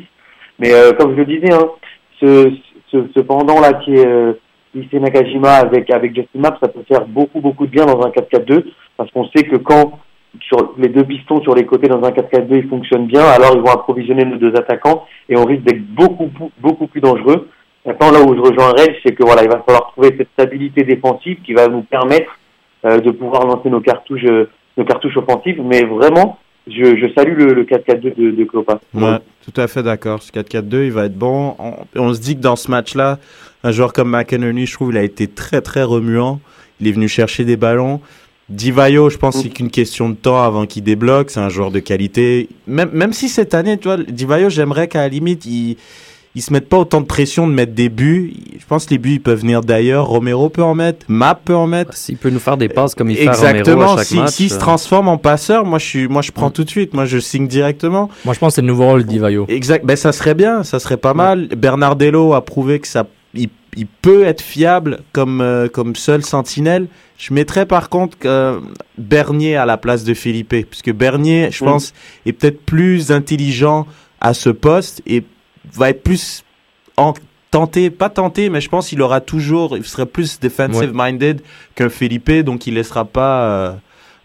[0.58, 1.68] Mais euh, comme je le disais, hein,
[2.20, 2.50] ce,
[2.90, 4.32] ce, ce pendant-là qui est euh,
[4.74, 8.10] Issei Nakajima avec, avec Justin Mapp, ça peut faire beaucoup, beaucoup de bien dans un
[8.10, 8.64] 4-4-2,
[8.96, 9.98] parce qu'on sait que quand
[10.42, 13.62] sur les deux pistons sur les côtés dans un 4-4-2, ils fonctionnent bien, alors ils
[13.62, 16.30] vont approvisionner nos deux attaquants, et on risque d'être beaucoup,
[16.60, 17.48] beaucoup plus dangereux.
[17.88, 20.84] Maintenant, là où je rejoins Reg, c'est que voilà, il va falloir trouver cette stabilité
[20.84, 22.30] défensive qui va nous permettre
[22.84, 27.34] euh, de pouvoir lancer nos cartouches, euh, nos cartouches offensives, mais vraiment, je, je salue
[27.38, 28.46] le, le 4-4-2 de, de.
[28.92, 30.22] Ouais, tout à fait d'accord.
[30.22, 31.56] Ce 4-4-2, il va être bon.
[31.58, 33.18] On, on se dit que dans ce match-là,
[33.64, 36.40] un joueur comme McInerney, je trouve, il a été très, très remuant.
[36.80, 38.02] Il est venu chercher des ballons.
[38.50, 41.30] Divayo, je pense que c'est qu'une question de temps avant qu'il débloque.
[41.30, 42.50] C'est un joueur de qualité.
[42.66, 45.78] Même, même si cette année, tu vois, Divayo, j'aimerais qu'à la limite, il,
[46.34, 48.34] ils se mettent pas autant de pression de mettre des buts.
[48.58, 50.06] Je pense que les buts, ils peuvent venir d'ailleurs.
[50.06, 51.04] Romero peut en mettre.
[51.08, 51.94] Map peut en mettre.
[51.96, 53.76] S'il peut nous faire des passes comme il fait à Exactement.
[53.76, 54.30] Romero à chaque Si- match.
[54.34, 56.94] S'il se euh, transforme en passeur, moi, je suis, moi, je prends tout de suite.
[56.94, 58.08] Moi, je signe directement.
[58.24, 59.46] Moi, je pense que c'est le nouveau rôle de Divayo.
[59.48, 59.84] Exact.
[59.84, 60.62] Ben, ça serait bien.
[60.62, 61.48] Ça serait pas mal.
[61.56, 66.86] Bernardello a prouvé que ça, il, il peut être fiable comme, euh, comme seul sentinelle.
[67.16, 68.60] Je mettrais par contre euh,
[68.96, 70.54] Bernier à la place de Felipe.
[70.70, 71.66] Puisque Bernier, je Mm.
[71.66, 71.92] pense,
[72.26, 73.86] est peut-être plus intelligent
[74.20, 75.24] à ce poste et
[75.74, 76.44] va être plus
[76.96, 77.14] en,
[77.50, 81.40] tenté, pas tenté, mais je pense qu'il aura toujours, il serait plus defensive minded
[81.74, 83.72] qu'un Felipe, donc il laissera pas euh,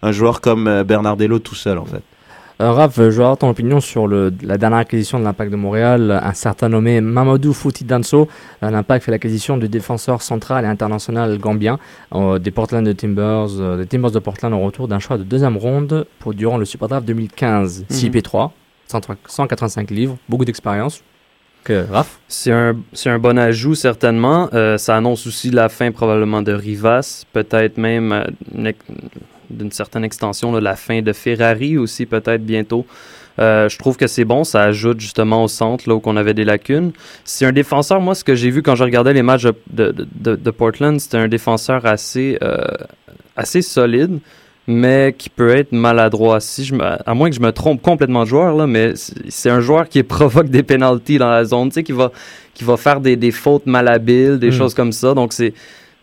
[0.01, 2.01] un joueur comme euh, Bernardello tout seul en fait.
[2.61, 5.55] Euh, Raph, je veux avoir ton opinion sur le, la dernière acquisition de l'Impact de
[5.55, 6.11] Montréal.
[6.23, 8.27] Un certain nommé Mamadou Fouti Danso.
[8.61, 11.79] Euh, L'Impact fait l'acquisition du défenseur central et international gambien
[12.13, 15.57] euh, des Portland de Timbers, des Timbers de Portland au retour d'un choix de deuxième
[15.57, 17.85] ronde pour durant le Super Draft 2015.
[17.89, 18.15] 6 Mhm.
[18.15, 18.51] P3,
[18.87, 21.01] 103 185 livres, beaucoup d'expérience.
[22.27, 24.49] C'est un, bon ajout, certainement.
[24.53, 27.25] Euh, ça annonce aussi la fin, probablement, de Rivas.
[27.31, 28.71] Peut-être même, euh,
[29.49, 32.85] d'une certaine extension, la fin de Ferrari aussi, peut-être bientôt.
[33.39, 34.43] Euh, je trouve que c'est bon.
[34.43, 36.91] Ça ajoute justement au centre, là où on avait des lacunes.
[37.23, 40.51] C'est un défenseur, moi, ce que j'ai vu quand je regardais les matchs de, de,
[40.51, 42.37] Portland, c'était un défenseur assez,
[43.35, 44.19] assez solide
[44.67, 46.39] mais qui peut être maladroit.
[46.39, 48.93] Si je me, à moins que je me trompe complètement de joueur, là, mais
[49.29, 52.11] c'est un joueur qui provoque des pénalties dans la zone, tu sais, qui va,
[52.53, 54.53] qui va faire des, des fautes malhabiles, des Mm.
[54.53, 55.13] choses comme ça.
[55.13, 55.53] Donc, c'est.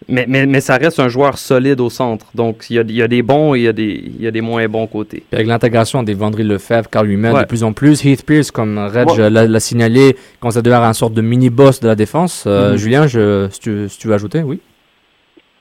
[0.09, 2.27] Mais, mais, mais ça reste un joueur solide au centre.
[2.35, 4.23] Donc, il y a, il y a des bons et il y a des, il
[4.23, 5.19] y a des moins bons côtés.
[5.29, 7.41] Puis avec l'intégration des Vendry Lefebvre, Carl Ouais.
[7.43, 11.13] de plus en plus, Heath Pierce, comme Reg l'a signalé, quand ça devient un sorte
[11.13, 12.45] de mini-boss de la défense.
[12.47, 12.77] Euh, Mhm.
[12.79, 14.59] Julien, je, si, tu, si tu veux ajouter, oui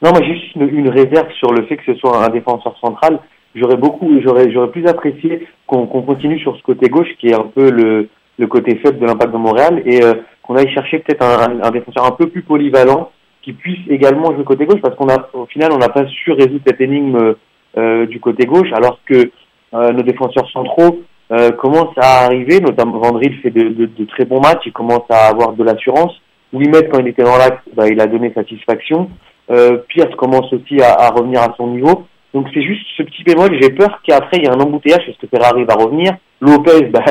[0.01, 2.77] Non, moi j'ai juste une, une réserve sur le fait que ce soit un défenseur
[2.79, 3.19] central.
[3.55, 7.49] J'aurais beaucoup, j'aurais, j'aurais plus apprécié qu'on continue sur ce côté gauche qui est un
[7.53, 11.23] peu le, le côté faible de l'impact de Montréal et euh, qu'on aille chercher peut-être
[11.23, 14.95] un, un, un défenseur un peu plus polyvalent qui puisse également jouer côté gauche parce
[14.95, 17.35] qu'on a, au final, on n'a pas su résoudre cette énigme
[17.77, 19.31] euh, du côté gauche alors que
[19.73, 24.25] euh, nos défenseurs centraux euh, commencent à arriver, notamment Vandril fait de, de, de très
[24.25, 26.19] bons matchs, il commence à avoir de l'assurance.
[26.51, 29.09] Ouimet, quand il était dans l'axe, bah, il a donné satisfaction.
[29.51, 32.05] Euh, Pierce commence aussi à, à revenir à son niveau.
[32.33, 33.57] Donc c'est juste ce petit bémol.
[33.59, 36.13] J'ai peur qu'après il y ait un embouteillage parce que Ferrari va revenir.
[36.41, 37.03] Lopez, bah,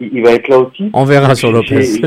[0.00, 0.90] il, il va être là aussi.
[0.92, 2.00] On verra sur Lopez.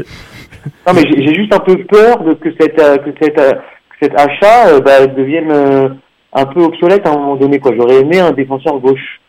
[0.85, 3.95] Non mais j'ai juste un peu peur de que cette euh, que cette euh, que
[4.05, 5.97] cet achat bah, devienne
[6.33, 7.71] un peu obsolète à un moment donné quoi.
[7.75, 9.19] J'aurais aimé un défenseur gauche.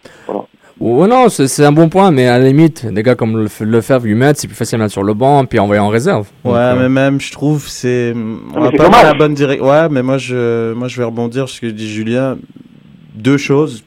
[0.81, 3.49] Ouais, non, c'est c'est un bon point, mais à la limite, des gars comme le,
[3.67, 6.27] Lefebvre lui mettre, c'est plus facile à mettre sur le banc, puis envoyer en réserve.
[6.43, 8.15] Donc, Ouais, euh, mais même, je trouve, c'est.
[8.15, 9.05] On mais va c'est pas dans dommage.
[9.05, 9.69] la bonne direction.
[9.69, 12.39] Ouais, mais moi je, moi, je vais rebondir sur ce que dit Julien.
[13.15, 13.85] Deux choses.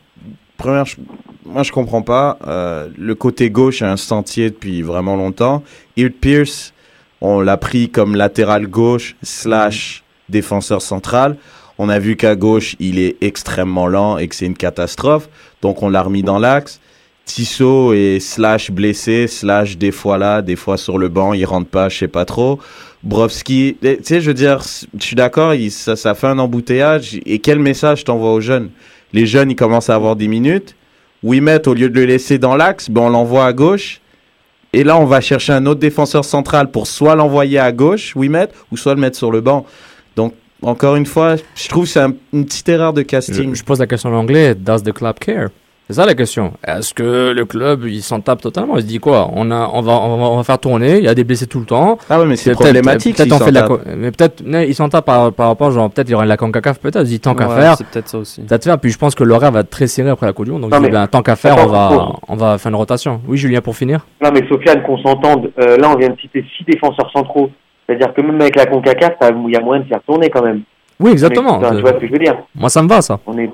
[0.58, 0.98] Première, je-
[1.46, 2.38] moi, je comprends pas.
[2.48, 5.64] euh, le côté gauche est un sentier depuis vraiment longtemps.
[5.98, 6.74] Hirt Pierce,
[7.22, 11.38] on l'a pris comme latéral gauche slash défenseur central.
[11.80, 15.28] On a vu qu'à gauche, il est extrêmement lent et que c'est une catastrophe.
[15.64, 16.80] Donc, on l'a remis dans l'axe.
[17.26, 21.70] Tissot est slash blessé, slash des fois là, des fois sur le banc, il rentre
[21.70, 22.60] pas, je sais pas trop.
[23.02, 27.18] Brovski, eh, tu sais, je veux dire, je suis d'accord, ça, ça fait un embouteillage.
[27.26, 28.72] Et quel message t'envoies aux jeunes?
[29.14, 30.76] Les jeunes, ils commencent à avoir 10 minutes.
[31.24, 34.02] Wimet, au lieu de le laisser dans l'axe, ben on l'envoie à gauche.
[34.74, 38.50] Et là, on va chercher un autre défenseur central pour soit l'envoyer à gauche, Wimet,
[38.72, 39.66] ou soit le mettre sur le banc.
[40.64, 43.52] Encore une fois, je trouve que c'est un- une petite erreur de casting.
[43.54, 45.50] je, je pose la question en anglais, does the club care?
[45.90, 46.54] C'est ça la question.
[46.66, 48.78] Est-ce que le club, il s'en tape totalement?
[48.78, 49.30] Il se dit quoi?
[49.34, 51.46] On, a, on, va, on, va, on va faire tourner, il y a des blessés
[51.46, 51.98] tout le temps.
[52.10, 53.18] Ah ouais, mais c'est Peut-être- problématique.
[53.18, 56.14] Peut-être on fait la mais peut-être ils s'en tapent par, par rapport genre peut-être il
[56.14, 58.18] y aura de la CONCACAF peut-être ils disent tant qu'à Ouais, faire C'est peut-être ça
[58.18, 58.42] aussi.
[58.46, 60.52] te fait puis je pense que l'horaire va être très serré après la Coupe du
[60.52, 62.76] Monde donc Non, mais- ben, tant qu'à faire on va faut- on va faire une
[62.78, 66.18] rotation oui Julien pour finir Non mais Sofiane, qu'on s'entende, euh, là on vient de
[66.20, 67.50] citer six défenseurs centraux.
[67.88, 69.14] C'est-à-dire que même avec la CONCACAF,
[69.48, 70.62] il y a moyen de faire tourner quand même.
[71.00, 73.20] oui exactement enfin, tu vois ce que je veux dire moi ça me va ça
[73.26, 73.50] On est.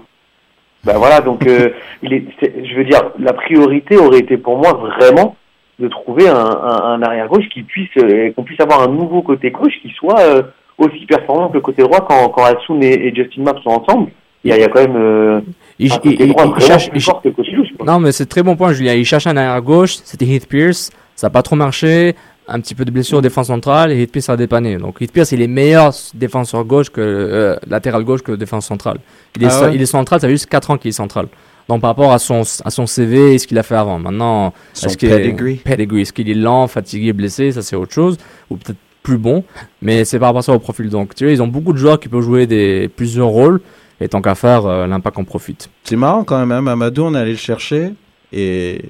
[0.86, 1.70] Ben voilà, donc euh,
[2.04, 5.36] il est, je veux dire, la priorité aurait été pour moi vraiment
[5.80, 9.22] de trouver un, un, un arrière gauche qui puisse, euh, qu'on puisse avoir un nouveau
[9.22, 10.42] côté gauche qui soit euh,
[10.78, 14.12] aussi performant que le côté droit quand, quand Hassoun et, et Justin Mapp sont ensemble.
[14.46, 15.44] Il y a, il y a quand même
[15.80, 17.68] il, un il- droit il cherche plus fort que le côté gauche.
[17.86, 20.92] non mais c'est très bon point Julien il cherche un arrière gauche c'était Heath Pierce
[21.16, 22.16] ça n'a pas trop marché
[22.50, 25.12] un petit peu de blessure en défense centrale et Heath Pierce a dépanné donc Heath
[25.12, 28.98] Pierce il est meilleur défenseur gauche que euh, latéral gauche que défense centrale
[29.36, 31.28] il est, Ah ouais il est central ça fait juste 4 ans qu'il est central
[31.70, 34.54] donc par rapport à son, à son CV et ce qu'il a fait avant maintenant
[34.76, 35.62] Est-ce qu'il pedigree.
[35.64, 36.02] Est.
[36.02, 37.52] Est-ce qu'il est lent, fatigué, blessé?
[37.52, 38.18] Ça, c'est autre chose.
[38.50, 39.44] Ou peut-être plus bon.
[39.84, 40.90] Mais c'est par rapport à ça au profil.
[40.90, 43.62] Donc, tu vois, ils ont beaucoup de joueurs qui peuvent jouer des, plusieurs rôles.
[44.02, 45.70] Et tant qu'à faire, euh, l'impact en profite.
[45.84, 46.72] C'est marrant quand même, hein.
[46.72, 47.94] Amadou, on est allé le chercher.
[48.34, 48.82] Et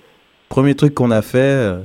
[0.48, 1.80] premier truc qu'on a fait, euh,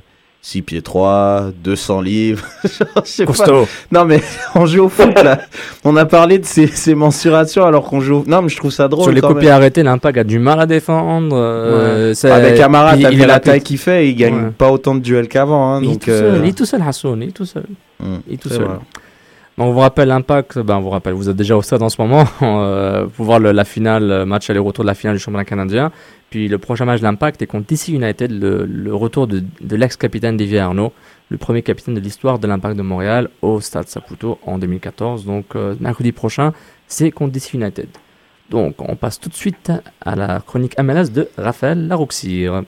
[0.47, 2.45] 6 pieds 3, 200 livres.
[2.65, 2.69] Je
[3.05, 3.33] sais pas.
[3.33, 3.67] Costaud.
[3.91, 4.21] Non, mais
[4.55, 5.41] on joue au foot là.
[5.85, 8.17] On a parlé de ces, ces mensurations alors qu'on joue.
[8.17, 9.05] au- Non, mais je trouve ça drôle.
[9.05, 9.49] Sur les même.
[9.53, 11.35] arrêtés, l'impact a du mal à défendre.
[11.35, 14.51] euh, Avec Camara, puis t'as vu la taille qu'il fait, il gagne Ouais.
[14.51, 15.77] pas autant de duels qu'avant.
[15.77, 17.65] Hein, Il est tout seul, euh, il est tout seul, Hassoun, il est tout seul.
[18.29, 18.65] Il est tout c'est seul.
[18.65, 18.75] vrai.
[19.57, 22.25] On vous rappelle l'impact, ben, vous rappelle, vous êtes déjà au stade en ce moment,
[22.43, 25.93] euh, pour voir la finale, le match aller-retour de la finale du championnat canadien.
[26.31, 30.59] Puis le prochain match de l'impact est contre DC United, le, retour de, l'ex-capitaine Didier
[30.59, 30.93] Arnaud,
[31.29, 35.25] le premier capitaine de l'histoire de l'impact de Montréal au stade Saputo en 2014.
[35.25, 36.53] Donc, euh, mercredi prochain,
[36.89, 37.89] c'est contre DC United.
[38.51, 42.65] Donc, on passe tout de suite à la chronique MLS de Raphaël Larouxir.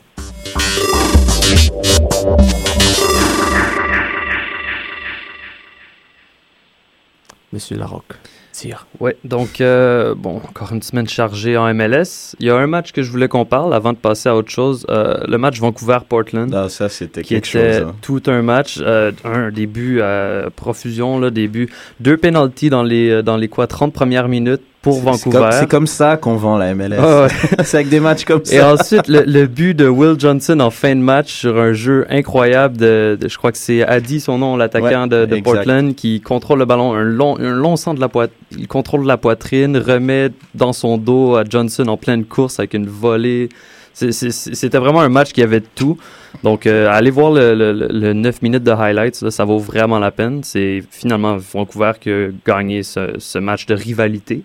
[7.56, 8.12] Monsieur Larocque,
[8.52, 8.86] sire.
[9.00, 12.36] Ouais, donc, euh, bon, encore une semaine chargée en MLS.
[12.38, 14.50] Il y a un match que je voulais qu'on parle avant de passer à autre
[14.50, 14.84] chose.
[14.90, 16.50] Euh, le match Vancouver-Portland.
[16.50, 17.86] Non, ça c'était quelque était chose.
[17.88, 17.94] hein.
[18.02, 23.38] tout un match, euh, un début à profusion, là, début, deux penalties dans les, dans
[23.38, 24.60] les quoi, 30 premières minutes
[24.92, 25.38] pour Vancouver.
[25.38, 26.96] comme- C'est comme ça qu'on vend la MLS.
[26.98, 27.28] Ah ouais.
[27.64, 28.72] c'est avec des matchs comme Et ça.
[28.74, 32.76] ensuite, le, le but de Will Johnson en fin de match sur un jeu incroyable
[32.76, 35.40] de, de- je crois que c'est Adi, son nom, l'attaquant Ouais, de.
[35.42, 39.06] Portland, qui contrôle le ballon, un long, un long centre de la poitrine, il contrôle
[39.06, 43.48] la poitrine, remet dans son dos à Johnson en pleine course avec une volée.
[43.94, 45.96] C'était vraiment un match qui avait tout.
[46.42, 49.58] Donc, euh, allez voir le, le, le- le 9 minutes de highlights, là, ça vaut
[49.58, 50.40] vraiment la peine.
[50.42, 54.42] C'est finalement Vancouver qui a gagné ce, ce match de rivalité.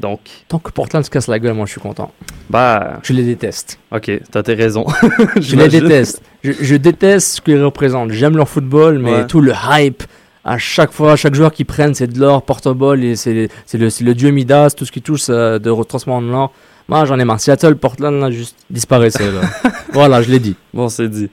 [0.00, 2.12] Donc, Tant que Portland se casse la gueule, moi je suis content.
[2.50, 3.78] bah, Je les déteste.
[3.90, 4.86] ok, t'as tes raisons.
[5.40, 6.22] Je les déteste.
[6.44, 8.10] Je, je déteste ce qu'ils représentent.
[8.10, 9.26] J'aime leur football, mais Ouais.
[9.26, 10.02] tout le hype,
[10.44, 14.30] à chaque fois, chaque joueur qu'ils prennent, c'est de l'or, porte-ball, et c'est le, dieu
[14.30, 16.52] Midas, tout ce qui touche euh, de retransement de l'or.
[16.88, 17.40] Moi, j'en ai marre.
[17.40, 19.32] Seattle, Portland, là, juste disparaissait.
[19.32, 19.40] Là.
[19.92, 20.54] voilà, je l'ai dit.
[20.72, 21.28] Bon, c'est dit.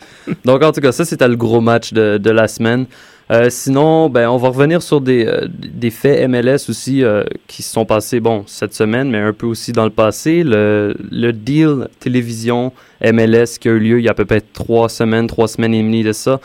[0.46, 2.88] Donc, en tout cas, ça, c'était le gros match de, de la semaine.
[3.34, 7.74] Euh, sinon, ben, on va revenir sur des, euh, faits MLS aussi euh, qui se
[7.74, 10.44] sont passés, bon, cette semaine, mais un peu aussi dans le passé.
[10.46, 14.88] Le, deal télévision MLS qui a eu lieu il y a à peu près trois
[14.88, 16.40] semaines, trois semaines et demie de ça.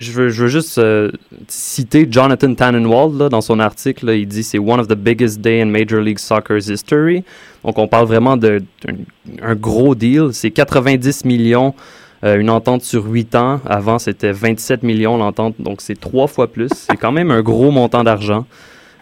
[0.00, 0.80] Je veux, juste
[1.48, 4.10] citer Jonathan Tannenwald dans son article.
[4.10, 7.24] il dit c'est one of the biggest day in Major League Soccer's history.
[7.64, 8.58] Donc on parle vraiment d'un
[9.42, 10.30] un gros deal.
[10.32, 11.74] C'est 90 millions,
[12.24, 13.60] euh, une entente sur 8 ans.
[13.66, 16.70] Avant c'était 27 millions l'entente, donc c'est trois fois plus.
[16.72, 18.44] C'est quand même un gros montant d'argent.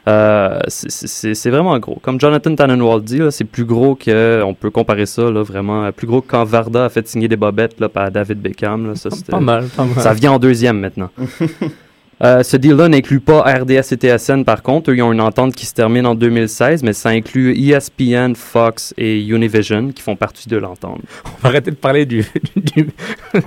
[0.08, 1.98] Euh, c'est- vraiment gros.
[2.00, 5.90] Comme Jonathan Tannenwald dit, c'est plus gros que, on peut comparer ça, là, vraiment, euh,
[5.90, 8.86] plus gros que quand Varda a fait signer des bobettes là, par David Beckham.
[8.86, 9.94] Là, ça, c'était- Pas mal, pas mal.
[10.00, 11.10] ça vient en deuxième maintenant.
[12.24, 14.90] Euh, ce deal-là n'inclut pas RDS et TSN par contre.
[14.90, 18.94] Eux, ils ont une entente qui se termine en 2016, mais ça inclut ESPN, Fox
[18.96, 21.00] et Univision qui font partie de l'entente.
[21.26, 22.24] On va arrêter de parler du,
[22.56, 22.88] du,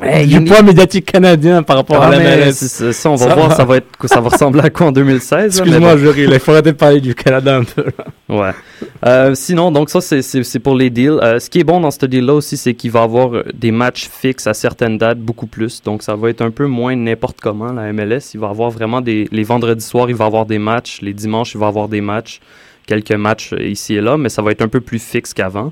[0.03, 2.51] Hey, du Uni- poids médiatique canadien par rapport à Ah, la mais MLS.
[2.91, 3.55] ça, on va Ça voir, va.
[3.55, 5.31] ça va, être, ça va ressembler à quoi en 2016.
[5.31, 6.13] là, mais Excuse-moi, bon.
[6.13, 7.85] je il faut arrêter de parler du Canada un peu.
[7.85, 8.05] là.
[8.37, 8.51] Ouais.
[9.05, 11.19] Euh, sinon, donc ça, c'est- pour les deals.
[11.23, 14.07] Euh, ce qui est bon dans ce deal-là aussi, c'est qu'il va avoir des matchs
[14.11, 15.81] fixes à certaines dates, beaucoup plus.
[15.81, 18.33] Donc, ça va être un peu moins n'importe comment, la MLS.
[18.35, 19.29] Il va avoir vraiment des...
[19.31, 20.99] Les vendredis soirs, il va avoir des matchs.
[21.01, 22.41] Les dimanches, il va avoir des matchs.
[22.85, 25.71] Quelques matchs euh, ici et là, mais ça va être un peu plus fixe qu'avant.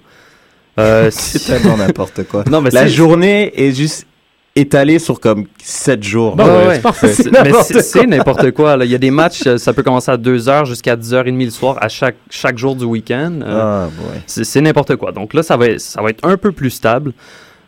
[0.79, 2.45] Euh, C'est tellement n'importe quoi.
[2.49, 4.07] Non, mais La c'est- journée est juste
[4.55, 6.35] étalée sur comme 7 jours.
[6.35, 7.13] Bah Ouais, c'est parfait.
[7.13, 7.81] C'est- N'importe mais c'est- quoi.
[7.83, 8.77] c'est n'importe quoi.
[8.77, 8.85] là.
[8.85, 11.77] Il y a des matchs, euh, ça peut commencer à 2h jusqu'à 10h30 le soir
[11.79, 13.39] à chaque, chaque jour du week-end.
[13.43, 13.89] Euh, Ah.
[14.25, 15.11] C'est c'est n'importe quoi.
[15.11, 17.13] Donc là, ça va, ça va être un peu plus stable.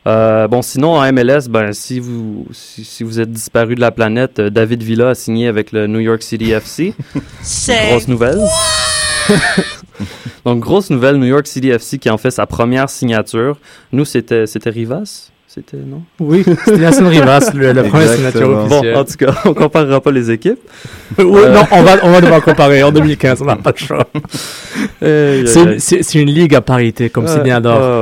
[0.09, 3.91] Euh, bon, sinon, en MLS, ben, si, vous, si, si vous êtes disparu de la
[3.91, 6.95] planète, euh, David Villa a signé avec le New York City FC.
[7.89, 8.41] grosse nouvelle.
[10.45, 13.57] Donc, grosse nouvelle, New York City FC qui en fait sa première signature.
[13.91, 15.29] Nous, c'était c'était Rivas?
[15.51, 16.03] C'était, non?
[16.19, 18.67] Oui, c'était Nelson Rivas, le- la première signature.
[18.67, 20.59] Bon, en tout cas, on comparera pas les équipes.
[21.17, 22.83] Ouais, Non, on va, on va devoir comparer.
[22.83, 24.05] En 2015, on n'a pas le choix.
[25.01, 27.51] C'est c'est- c'est une ligue à parité, comme Ouais, ouais,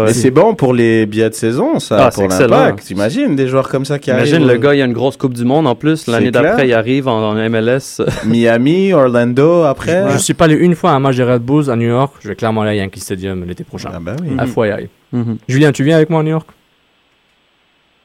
[0.04, 0.10] ouais.
[0.10, 2.58] Et c'est bon pour les billets de saison, ça, Ah, c'est pour excellent.
[2.60, 2.84] l'impact.
[2.86, 4.48] T'imagines des joueurs comme ça qui Imagine, arrivent.
[4.50, 5.98] le gars, il y a une grosse Coupe du Monde en plus.
[6.04, 8.02] C'est L'année d'après, il arrive en, en MLS.
[8.26, 10.04] Miami, Orlando, après.
[10.12, 12.14] Je suis pas allé une fois à un match des Red Bulls à New York.
[12.20, 13.90] Je vais clairement aller à Yankee Stadium l'été prochain.
[13.94, 14.36] Ah bah oui.
[14.38, 14.90] À fois y aller.
[15.14, 15.38] Mhm.
[15.48, 16.48] Julien, tu viens avec moi à New York?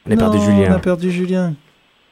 [0.08, 0.68] On a perdu Julien.
[0.70, 1.54] On a perdu Julien.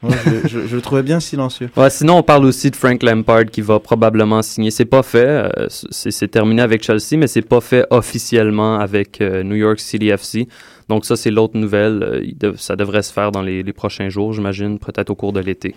[0.03, 1.69] Moi, je, je- je le trouvais bien silencieux.
[1.77, 4.71] Ouais, sinon, on parle aussi de Frank Lampard qui va probablement signer.
[4.71, 9.43] C'est pas fait, euh, c'est terminé avec Chelsea, mais c'est pas fait officiellement avec euh,
[9.43, 10.47] New York City FC.
[10.89, 12.01] Donc ça, c'est l'autre nouvelle.
[12.01, 15.33] Euh, dev- ça devrait se faire dans les, les prochains jours, j'imagine, peut-être au cours
[15.33, 15.75] de l'été.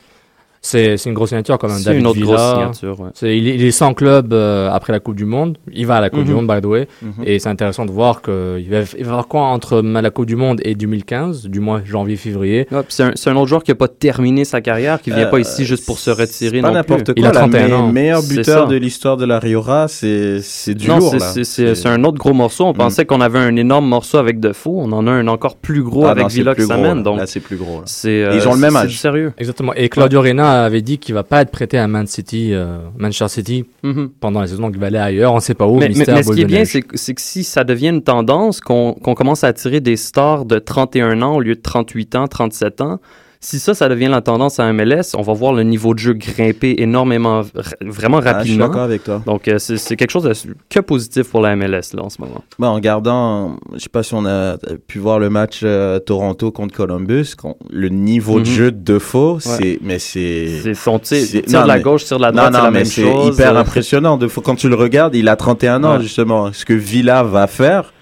[0.66, 1.77] C'est c'est une grosse signature quand même.
[1.77, 2.27] C'est David une autre Villa.
[2.37, 3.00] grosse signature.
[3.00, 3.11] ouais.
[3.37, 5.59] Il, est, il est sans club euh, après la Coupe du Monde.
[5.72, 6.37] Il va à la Coupe du Mhm.
[6.46, 6.88] Monde, by the way.
[7.03, 7.12] Mhm.
[7.27, 8.33] Et c'est intéressant de voir qu'il
[8.70, 12.66] va, il va avoir quoi entre la Coupe du Monde et 2015, du mois janvier-février?
[12.72, 15.27] Ouais, c'est un, c'est un autre joueur qui n'a pas terminé sa carrière, qui vient
[15.27, 17.14] Euh, pas ici juste pour se retirer pas non n'importe quoi.
[17.16, 17.92] Il a là, 31 mais ans.
[17.92, 18.66] meilleur C'est buteur ça.
[18.72, 21.14] de l'histoire de la Riora, c'est c'est du non, lourd.
[21.20, 22.64] c'est- un autre gros morceau.
[22.64, 22.77] On Mm.
[22.77, 24.79] pensait qu'on avait un énorme morceau avec Defoe.
[24.79, 26.96] On en a un encore plus gros Ah avec non, Villa qui s'amène.
[26.98, 27.03] là.
[27.03, 27.83] Donc, Là, c'est plus gros.
[28.07, 28.92] euh, Ils ont le même âge.
[28.92, 29.33] c'est sérieux.
[29.38, 29.74] Exactement.
[29.74, 33.29] Et Claudio Reyna avait dit qu'il va pas être prêté à Man City, euh, Manchester
[33.29, 34.11] City Mhm.
[34.21, 35.33] pendant la saison, donc il va aller ailleurs.
[35.35, 35.75] On sait pas où.
[35.75, 38.61] Mais, mais- mystère mais ce qui est bien, c'est que, si ça devient une tendance,
[38.61, 42.29] qu'on qu'on commence à attirer des stars de 31 ans au lieu de 38 ans,
[42.29, 43.01] 37 ans,
[43.44, 46.14] si ça, ça devient la tendance à MLS, on va voir le niveau de jeu
[46.14, 47.42] grimper énormément,
[47.83, 48.66] vraiment Ah, je suis rapidement.
[48.68, 49.22] d'accord avec toi.
[49.26, 50.33] Donc, euh, c'est c'est quelque chose de
[50.70, 52.42] que positif pour la MLS là, en ce moment.
[52.59, 54.57] Bah, en regardant, je sais pas si on a
[54.88, 57.35] pu voir le match euh, Toronto contre Columbus,
[57.70, 58.54] le niveau de Mhm.
[58.54, 62.04] jeu de faux, c'est mais c'est C'est son tir, c'est- tir non, de la gauche,
[62.04, 64.16] tir de la non droite, c'est non la mais c'est hyper impressionnant.
[64.16, 66.02] De, quand tu le regardes, il a 31 ans Ouais.
[66.02, 66.52] justement.
[66.52, 67.92] Ce que Villa va faire,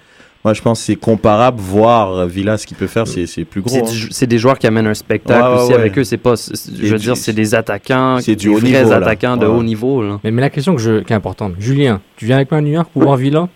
[0.43, 1.59] moi je pense que c'est comparable.
[1.59, 3.69] Voir Villa ce qu'il peut faire, c'est c'est plus gros.
[3.73, 3.91] C'est hein.
[3.91, 5.79] du- c'est des joueurs qui amènent un spectacle Ouais, aussi ouais.
[5.79, 6.03] avec eux.
[6.03, 8.89] C'est pas, je veux du- dire, c'est des attaquants, c'est du des haut vrais niveau,
[8.89, 8.95] là.
[8.97, 9.53] attaquants de Ouais.
[9.53, 10.01] haut niveau.
[10.03, 10.19] Là.
[10.23, 12.61] Mais, mais la question que je, qui est importante, Julien, tu viens avec moi à
[12.61, 13.47] New York pour voir Villa?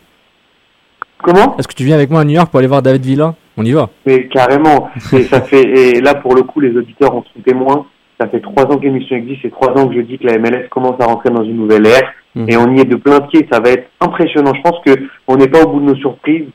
[1.23, 1.57] Comment?
[1.57, 3.35] Est-ce que tu viens avec moi à New York pour aller voir David Villa?
[3.57, 3.89] On y va.
[4.05, 4.89] Mais carrément.
[5.13, 7.87] Et ça fait et là pour le coup les auditeurs en sont témoins.
[8.19, 10.37] Ça fait trois ans que l'émission existe et trois ans que je dis que la
[10.37, 12.49] MLS commence à rentrer dans une nouvelle ère Mhm.
[12.49, 13.47] et on y est de plein pied.
[13.51, 14.53] Ça va être impressionnant.
[14.55, 14.91] Je pense que
[15.27, 16.45] on n'est pas au bout de nos surprises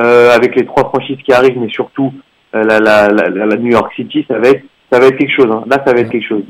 [0.00, 2.12] avec les trois franchises qui arrivent, mais surtout
[2.54, 4.24] euh, la, la, la, la- la New York City.
[4.28, 5.48] Ça va être ça va être quelque chose.
[5.50, 5.64] hein.
[5.68, 6.42] Là, ça va être quelque chose.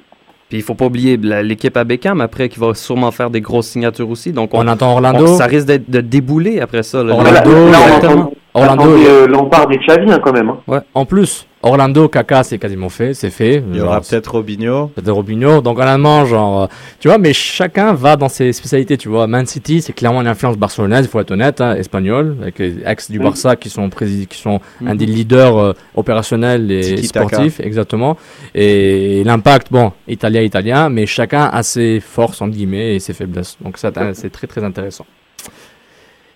[0.48, 3.66] Puis il faut pas oublier l'équipe à Beckham après qui va sûrement faire des grosses
[3.68, 4.32] signatures aussi.
[4.32, 5.26] Donc on, On entend on- Orlando.
[5.26, 7.02] ça risque d'être de débouler après ça.
[7.02, 7.14] là.
[7.14, 10.48] Orlando, Là, là, on entend- Orlando, y a- euh, Lampard et Xavi hein, quand même.
[10.50, 10.58] hein.
[10.68, 10.78] Ouais.
[10.94, 13.62] En plus, Orlando, Kaka, c'est quasiment fait, c'est fait.
[13.70, 14.90] Il y aura peut-être Robinho.
[15.02, 15.60] de Robinho.
[15.60, 16.66] Donc honnêtement, genre, euh,
[17.00, 19.26] tu vois, mais chacun va dans ses spécialités, tu vois.
[19.26, 22.76] Man City, c'est clairement une influence barcelonaise, il faut être honnête, hein, espagnol, avec les
[22.86, 23.24] ex du Oui.
[23.24, 24.96] Barça qui sont qui sont un Mhm.
[24.96, 28.16] des leaders euh, opérationnels et sportifs, exactement.
[28.54, 33.56] Et, l'impact, bon, italien, italien, mais chacun a ses forces entre guillemets et ses faiblesses.
[33.60, 35.06] Donc ça, c'est très très intéressant.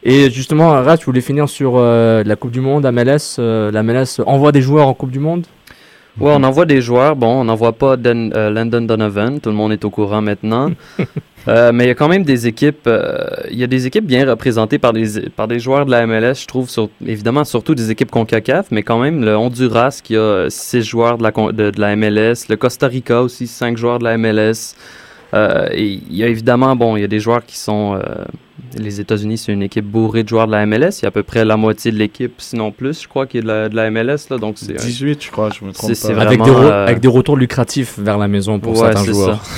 [0.02, 3.36] Et justement, Rat, je voulais finir sur euh, la Coupe du Monde, MLS.
[3.38, 5.46] euh, la MLS envoie des joueurs en Coupe du Monde?
[6.18, 7.16] Ouais, on envoie des joueurs.
[7.16, 9.40] Bon, on n'envoie pas Den- euh, Landon Donovan.
[9.40, 10.70] Tout le monde est au courant maintenant.
[11.46, 12.88] Mais il y a quand même des équipes.
[13.50, 16.34] Il y a des équipes bien représentées par des par des joueurs de la MLS.
[16.42, 20.46] Je trouve, sur- évidemment, surtout des équipes Concacaf, mais quand même le Honduras qui a
[20.50, 24.04] six joueurs de la de, de la MLS, le Costa Rica aussi cinq joueurs de
[24.04, 24.74] la MLS.
[25.32, 27.98] Il y a évidemment, bon, il y a des joueurs qui sont.
[28.78, 30.98] Euh, les États-Unis, c'est une équipe bourrée de joueurs de la MLS.
[31.00, 33.38] Il y a à peu près la moitié de l'équipe, sinon plus, je crois, qui
[33.38, 34.28] est de la, de la MLS.
[34.30, 36.22] Là, donc c'est un- 18, je crois, je me trompe C'est- c'est pas.
[36.22, 39.00] Avec, vraiment, des re- euh, avec des retours lucratifs vers la maison pour Ouais, certains
[39.04, 39.44] c'est joueurs.
[39.44, 39.52] ça.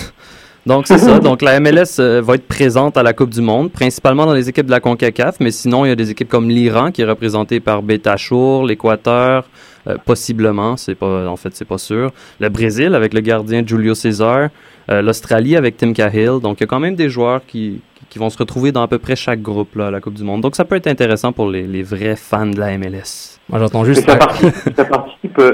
[0.64, 1.18] Donc c'est ça.
[1.18, 4.48] Donc la MLS euh, va être présente à la Coupe du Monde, principalement dans les
[4.48, 7.04] équipes de la CONCACAF, mais sinon il y a des équipes comme l'Iran qui est
[7.04, 9.44] représenté par Betachour, l'Équateur,
[9.88, 12.12] euh, possiblement, c'est pas en fait c'est pas sûr.
[12.38, 14.50] Le Brésil avec le gardien Julio César,
[14.88, 16.38] euh, l'Australie avec Tim Cahill.
[16.40, 17.80] Donc il y a quand même des joueurs qui
[18.12, 20.22] qui vont se retrouver dans à peu près chaque groupe là, à la Coupe du
[20.22, 20.42] Monde.
[20.42, 23.40] Donc ça peut être intéressant pour les, les vrais fans de la MLS.
[23.48, 24.06] Moi, j'entends juste.
[24.06, 25.52] ça participe, ça participe, euh,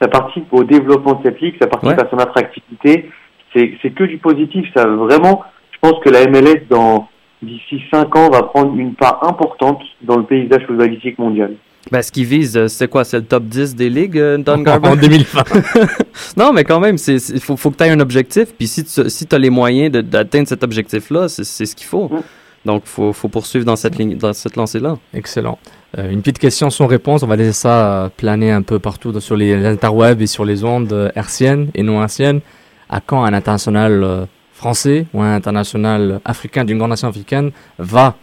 [0.00, 2.02] ça participe au développement de cette ligue, ça participe Ouais.
[2.02, 3.10] à son attractivité.
[3.54, 4.64] C'est, c'est que du positif.
[4.74, 7.08] Ça vraiment, je pense que la MLS dans
[7.42, 11.56] d'ici 5 ans va prendre une part importante dans le paysage footballistique mondial.
[11.90, 13.04] Ben, ce qu'ils visent, euh, c'est quoi?
[13.04, 14.88] C'est le top 10 des ligues, euh, Don Garber?
[14.90, 15.42] en 2020.
[16.36, 18.48] Non, mais quand même, c'est, il faut, faut que tu aies un objectif.
[18.56, 21.86] Puis si tu si as les moyens de- d'atteindre cet objectif-là, c'est, c'est ce qu'il
[21.86, 22.08] faut.
[22.08, 22.22] Mm.
[22.66, 24.98] Donc, il faut, faut poursuivre dans cette, ligne, dans cette lancée-là.
[25.14, 25.58] Excellent.
[25.96, 27.22] Euh, une petite question sans réponse.
[27.22, 31.10] On va laisser ça planer un peu partout sur les interwebs et sur les ondes
[31.14, 32.40] hertziennes et non hertziennes.
[32.90, 38.16] À quand un international français ou un international africain d'une grande nation africaine va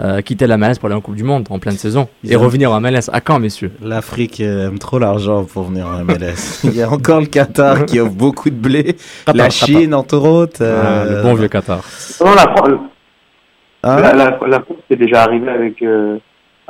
[0.00, 2.70] euh, quitter la MLS pour aller en Coupe du Monde en pleine saison et revenir
[2.72, 3.72] en MLS À quand, messieurs?
[3.82, 6.60] L'Afrique euh, aime trop l'argent pour venir en MLS.
[6.64, 8.96] Il y a encore le Qatar qui offre beaucoup de blé.
[9.26, 10.60] la Qatar, Chine, entre autres.
[10.62, 10.64] Ah,
[11.02, 11.80] euh, le bon vieux Qatar.
[12.20, 12.76] Non, la, Fran- euh,
[13.84, 14.00] hein?
[14.00, 15.82] la, la, la France est déjà arrivée avec.
[15.82, 16.18] euh,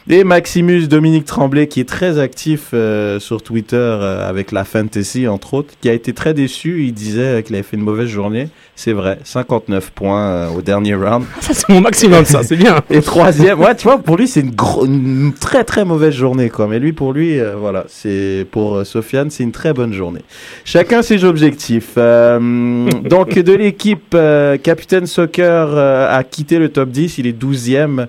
[0.09, 5.29] Et Maximus Dominique Tremblay, qui est très actif euh, sur Twitter euh, avec la fantasy,
[5.29, 6.85] entre autres, qui a été très déçu.
[6.85, 8.49] Il disait qu'il avait fait une mauvaise journée.
[8.77, 11.25] C'est vrai, 59 points euh, au dernier round.
[11.41, 12.81] Ça, c'est mon maximum, ça, c'est bien.
[12.91, 14.53] Et troisième, ouais, tu vois, pour lui, c'est une,
[14.85, 16.67] une très très mauvaise journée, quoi.
[16.67, 20.23] Mais lui, pour lui, euh, voilà, c'est pour euh, Sofiane, c'est une très bonne journée.
[20.65, 21.93] Chacun ses objectifs.
[21.99, 27.41] Euh, donc, de l'équipe, euh, Capitaine Soccer euh, a quitté le top 10, il est
[27.41, 28.07] 12e.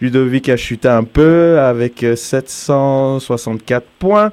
[0.00, 4.32] Ludovic a chuté un peu avec euh, 764 points.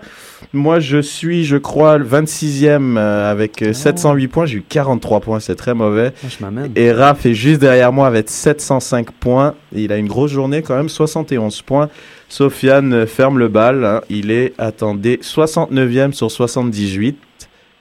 [0.54, 4.46] Moi, je suis, je crois, le 26e euh, avec euh, 708 points.
[4.46, 6.14] J'ai eu 43 points, c'est très mauvais.
[6.24, 6.72] Ah, je m'amène.
[6.76, 9.56] Et Raph est juste derrière moi avec 705 points.
[9.74, 11.90] Il a une grosse journée quand même, 71 points.
[12.30, 13.84] Sofiane euh, ferme le bal.
[13.84, 14.02] hein.
[14.10, 17.18] Il est, attendez, 69e sur 78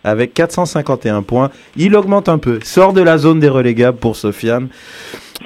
[0.03, 1.51] avec 451 points.
[1.77, 2.59] Il augmente un peu.
[2.63, 4.69] Sort de la zone des relégables pour Sofiane.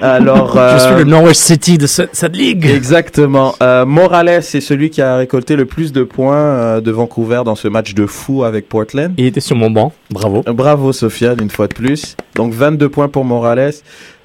[0.01, 2.65] Alors, Je suis euh, le Norwich City de ce- cette ligue.
[2.65, 3.53] Exactement.
[3.61, 7.55] Euh, Morales, c'est celui qui a récolté le plus de points euh, de Vancouver dans
[7.55, 9.13] ce match de fou avec Portland.
[9.17, 9.91] Il était sur mon banc.
[10.09, 10.43] Bravo.
[10.47, 12.15] Bravo Sofiane, une fois de plus.
[12.35, 13.73] Donc 22 points pour Morales.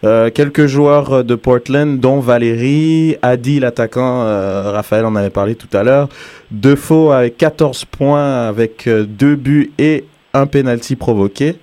[0.05, 5.55] Euh, quelques joueurs euh, de Portland, dont Valérie, Adi, l'attaquant, euh, Raphaël en avait parlé
[5.55, 6.09] tout à l'heure.
[6.51, 10.05] Defoe avec 14 points avec euh, deux buts et
[10.35, 11.57] un penalty provoqué.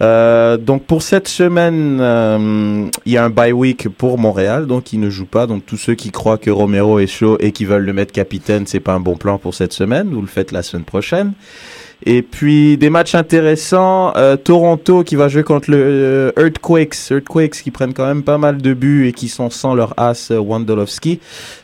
[0.00, 4.92] Euh, donc pour cette semaine, euh, il y a un bye week pour Montréal, donc
[4.92, 5.46] il ne joue pas.
[5.46, 8.66] Donc tous ceux qui croient que Romero est chaud et qui veulent le mettre capitaine,
[8.66, 10.10] c'est pas un bon plan pour cette semaine.
[10.10, 11.32] Vous le faites la semaine prochaine.
[12.06, 17.60] Et puis des matchs intéressants, euh, Toronto qui va jouer contre le euh, Earthquakes, Earthquakes
[17.62, 20.38] qui prennent quand même pas mal de buts et qui sont sans leur as euh,
[20.38, 21.18] Wondolowski.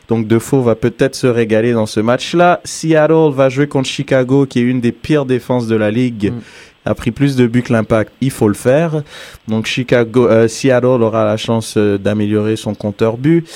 [0.09, 2.59] Donc Defoe va peut-être se régaler dans ce match-là.
[2.65, 6.33] Seattle va jouer contre Chicago qui est une des pires défenses de la ligue.
[6.33, 6.39] Mm.
[6.85, 9.03] A pris plus de buts que l'impact, il faut le faire.
[9.47, 13.47] Donc Chicago, euh, Seattle aura la chance euh, d'améliorer son compteur but.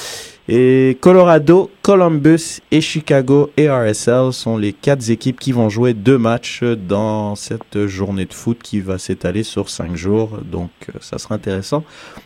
[0.51, 6.17] Et Colorado, Columbus et Chicago et RSL sont les quatre équipes qui vont jouer deux
[6.17, 10.39] matchs dans cette journée de foot qui va s'étaler sur cinq jours.
[10.43, 11.83] Donc, euh, ça sera intéressant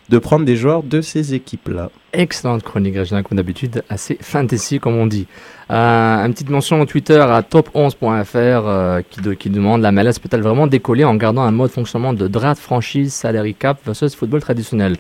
[0.08, 1.90] de prendre des joueurs de ces équipes-là.
[2.14, 5.28] Excellente chronique, Régina, comme d'habitude, assez fantasy comme on dit.
[5.70, 9.02] Euh, une petite mention Twitter à top11.fr euh,
[9.38, 13.14] qui demande la MLS peut-elle vraiment décoller en gardant un mode fonctionnement de draft franchise
[13.14, 14.96] salary cap versus football traditionnel?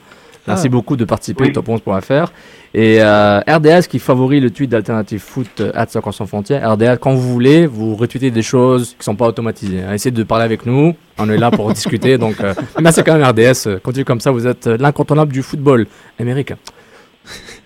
[0.47, 0.69] Merci Ah.
[0.69, 1.49] beaucoup de participer Oui.
[1.55, 2.31] au top11.fr.
[2.73, 6.69] Et euh, RDS qui favorise le tweet d'Alternative Foot euh, at Soccer sans frontières.
[6.73, 9.81] RDS, quand vous voulez, vous retweetez des choses qui sont pas automatisées.
[9.83, 9.93] hein.
[9.93, 10.95] Essayez de parler avec nous.
[11.19, 12.17] On est là pour discuter.
[12.17, 13.67] Donc, euh, merci quand même RDS.
[13.67, 14.31] Euh, Continuez comme ça.
[14.31, 15.85] Vous êtes euh, l'incontournable du football
[16.19, 16.57] américain.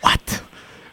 [0.03, 0.11] What?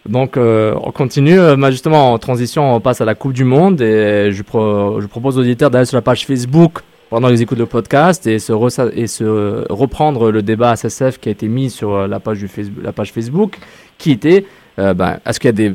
[0.09, 3.45] Donc euh, on continue, Euh, bah, justement en transition on passe à la Coupe du
[3.45, 6.81] Monde et je, pro- je propose aux auditeurs d'aller sur la page Facebook
[7.15, 8.53] pendant qu'ils écoutent le podcast et se,
[8.99, 12.49] et se reprendre le débat SSF qui a été mis sur euh, la page, du
[12.49, 13.57] Facebook, la page Facebook
[13.99, 14.47] qui était
[14.81, 15.75] euh, ben, est-ce qu'il y, a des-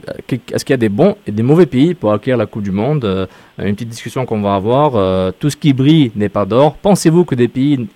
[0.51, 2.71] est-ce qu'il y a des bons et des mauvais pays pour acquérir la Coupe du
[2.71, 3.05] Monde?
[3.05, 3.25] Euh,
[3.57, 5.31] Une petite discussion qu'on va avoir.
[5.39, 6.75] Tout ce qui brille n'est pas d'or.
[6.75, 7.87] Pensez-vous que des pays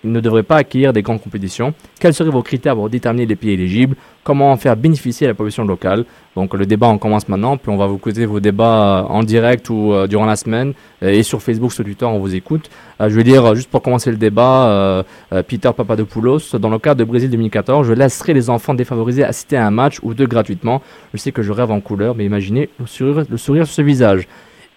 [0.00, 3.36] qui ne- devraient pas acquérir des grandes compétitions Quels seraient vos critères pour déterminer les
[3.36, 3.96] pays éligibles?
[4.22, 6.04] Comment en faire bénéficier la population locale?
[6.36, 9.22] Donc le débat on commence maintenant, puis on va vous causer vos débats euh, en
[9.22, 10.72] direct ou euh, durant la semaine
[11.02, 12.68] Euh, et sur Facebook, sur Twitter, on vous écoute.
[13.00, 15.02] Je vais dire, juste pour commencer le débat,
[15.48, 19.66] Peter Papadopoulos, dans le cas de Brésil 2014, je laisserai les enfants défavorisés assister à
[19.66, 20.82] un match ou deux gratuitement.
[21.14, 23.80] Je sais que je rêve en couleur, mais imaginez le sourire, le sourire sur ce
[23.82, 24.28] visage.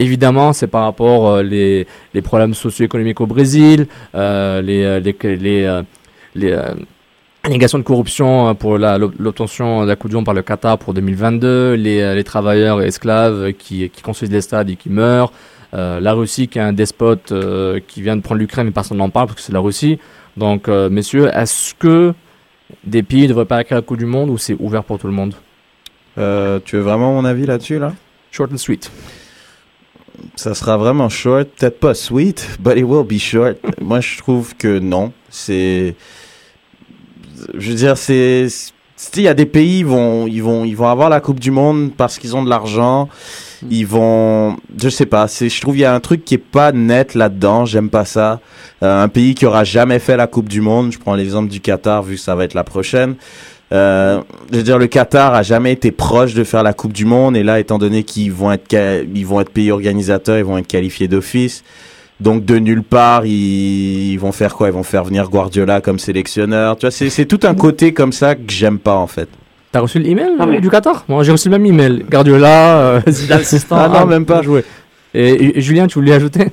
[0.04, 5.38] Évidemment, c'est par rapport euh, les, les problèmes socio-économiques au Brésil, euh, les, euh, les,
[5.38, 5.82] les, euh,
[6.36, 6.52] les,
[7.58, 12.16] de corruption pour l'obtention de la Coupe du Monde par le Qatar pour 2022, les,
[12.16, 15.32] les travailleurs et esclaves qui, qui construisent des stades et qui meurent,
[15.74, 18.98] euh, la Russie qui est un despote euh, qui vient de prendre l'Ukraine mais personne
[18.98, 20.00] n'en parle parce que c'est la Russie.
[20.36, 22.14] Donc, euh, messieurs, est-ce que
[22.84, 25.08] des pays ne devraient pas acquérir la Coupe du Monde ou c'est ouvert pour tout
[25.08, 25.34] le monde?
[26.16, 27.94] Tu veux vraiment mon avis là-dessus, là?
[28.32, 28.92] Short and sweet.
[30.36, 33.58] Ça sera vraiment short, peut-être pas sweet, but it will be short.
[33.82, 35.12] Moi, je trouve que non.
[35.30, 35.96] C'est,
[37.56, 38.48] je veux dire, c'est,
[39.16, 41.52] il y a des pays, ils vont, ils vont, ils vont avoir la Coupe du
[41.52, 43.10] Monde parce qu'ils ont de l'argent.
[43.70, 45.28] Ils vont, je sais pas.
[45.28, 47.66] C'est, je trouve il y a un truc qui est pas net là-dedans.
[47.66, 48.40] J'aime pas ça.
[48.82, 50.92] Euh, un pays qui aura jamais fait la Coupe du Monde.
[50.92, 53.16] Je prends l'exemple du Qatar vu que ça va être la prochaine.
[53.72, 57.06] Euh, je veux dire, le Qatar a jamais été proche de faire la Coupe du
[57.06, 58.76] Monde, et là, étant donné qu'ils vont être,
[59.16, 61.64] ils vont être pays organisateurs, ils vont être qualifiés d'office.
[62.20, 64.68] Donc de nulle part, ils, ils vont faire quoi?
[64.68, 66.78] Ils vont faire venir Guardiola comme sélectionneur.
[66.78, 69.28] Tu vois, c'est, tout un côté comme ça que j'aime pas en fait.
[69.72, 71.04] T'as reçu l'email mais- euh, du Qatar?
[71.10, 72.06] Moi, j'ai reçu le même email.
[72.10, 73.02] Guardiola, euh.
[73.72, 74.44] Ah non, même pas.
[74.44, 74.64] joué.
[75.16, 76.50] Et, et- et Julien, tu voulais ajouter?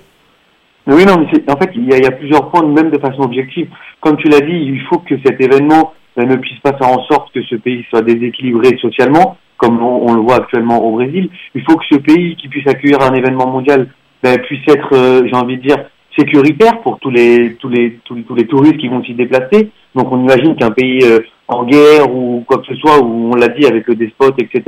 [0.86, 2.98] Oui, non, mais en fait, il y, a, il y a plusieurs points, même de
[2.98, 3.68] façon objective.
[4.00, 7.32] Comme tu l'as dit, il faut que cet événement ne puisse pas faire en sorte
[7.32, 11.28] que ce pays soit déséquilibré socialement, comme on, le voit actuellement au Brésil.
[11.54, 13.88] Il faut que ce pays qui puisse accueillir un événement mondial
[14.22, 15.76] ben, puisse être, euh, j'ai envie de dire,
[16.18, 19.70] sécuritaire pour tous les tous les tous, les- touristes qui vont s'y déplacer.
[19.94, 23.36] Donc on imagine qu'un pays euh, en guerre ou quoi que ce soit, où on
[23.36, 24.62] l'a dit avec le despote, etc.,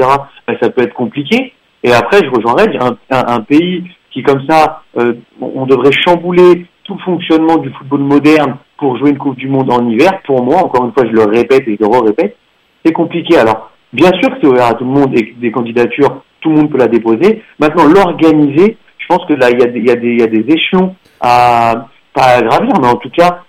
[0.46, 1.52] ben, ça peut être compliqué.
[1.82, 6.66] Et après, je rejoindrais un, un, un pays qui, comme ça, euh, on devrait chambouler
[6.84, 10.10] tout le fonctionnement du football moderne pour jouer une Coupe du Monde en hiver.
[10.26, 12.36] Pour moi, encore une fois, je le répète et je le répète,
[12.84, 13.38] c'est compliqué.
[13.38, 16.56] Alors, bien sûr que c'est ouvert à tout le monde et des candidatures, tout le
[16.56, 17.44] monde peut la déposer.
[17.60, 22.72] Maintenant, l'organiser, je pense que là, il y a des, échelons à, pas à gravir,
[22.80, 23.44] mais en tout cas,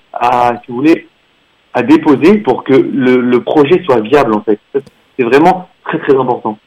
[0.64, 1.08] si vous voulez,
[1.74, 4.60] à déposer pour que le, projet soit viable, en fait.
[5.18, 6.60] C'est vraiment très, très important.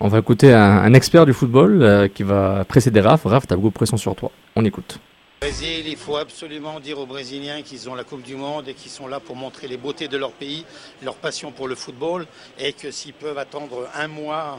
[0.00, 3.26] On va écouter un, un expert du football euh, qui va précéder Raph.
[3.26, 4.32] Raph, t'as beaucoup de pression sur toi.
[4.56, 4.98] On écoute.
[5.40, 8.90] Brésil, il faut absolument dire aux Brésiliens qu'ils ont la Coupe du Monde et qu'ils
[8.90, 10.64] sont là pour montrer les beautés de leur pays,
[11.04, 12.26] leur passion pour le football,
[12.58, 14.58] et que s'ils peuvent attendre un mois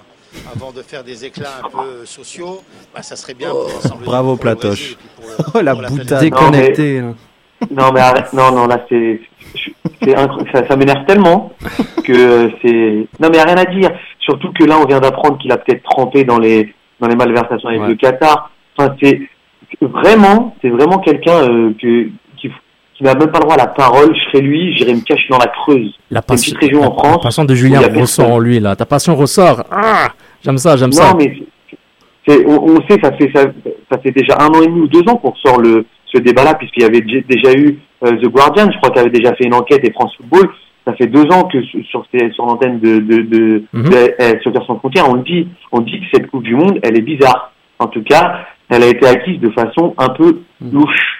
[0.56, 2.62] avant de faire des éclats un peu sociaux,
[2.96, 4.96] bah, ça serait bien pour l'ensemble du- Bravo, pour Platoche.
[5.18, 6.22] Pour le- Oh la pour la boutade.
[6.22, 7.02] Déconnecté.
[7.02, 7.14] là.
[7.72, 9.20] Non, mais arrête, non, non, là, c'est,
[10.54, 11.52] ça, ça m'énerve tellement
[12.06, 13.90] que c'est, non, mais y a rien à dire.
[14.22, 17.68] Surtout que là, on vient d'apprendre qu'il a peut-être trempé dans les, dans les malversations
[17.68, 17.88] avec Ouais.
[17.90, 18.50] le Qatar.
[18.78, 19.20] Enfin, c'est,
[19.82, 22.06] vraiment, c'est vraiment quelqu'un, euh, que,
[22.38, 22.50] qui,
[22.96, 24.14] qui n'a même pas le droit à la parole.
[24.16, 25.94] Je serais lui, j'irais me cacher dans la Creuse.
[26.12, 28.76] La passion, petite région en la- France la passion de Julien ressort en lui, là.
[28.76, 29.64] Ta passion ressort.
[29.72, 30.10] Ah
[30.44, 31.14] J'aime ça, j'aime Non, ça.
[31.18, 31.34] mais
[31.70, 31.78] c'est-
[32.28, 33.46] c'est, on, on sait, ça fait ça,
[33.92, 36.56] ça fait déjà un an et demi ou deux ans qu'on sort le ce débat-là,
[36.56, 39.46] puisqu'il y avait dé- déjà eu euh, The Guardian, je crois qu'il avait déjà fait
[39.46, 40.50] une enquête et France Football.
[40.86, 43.90] Ça fait deux ans que sur sur, ces- sur l'antenne de de, de, Mhm.
[43.90, 46.98] de eh, Soccer sans frontières, on dit on dit que cette Coupe du Monde, elle
[46.98, 47.52] est bizarre.
[47.80, 48.40] En tout cas,
[48.70, 50.40] elle a été acquise de façon un peu
[50.72, 51.16] louche.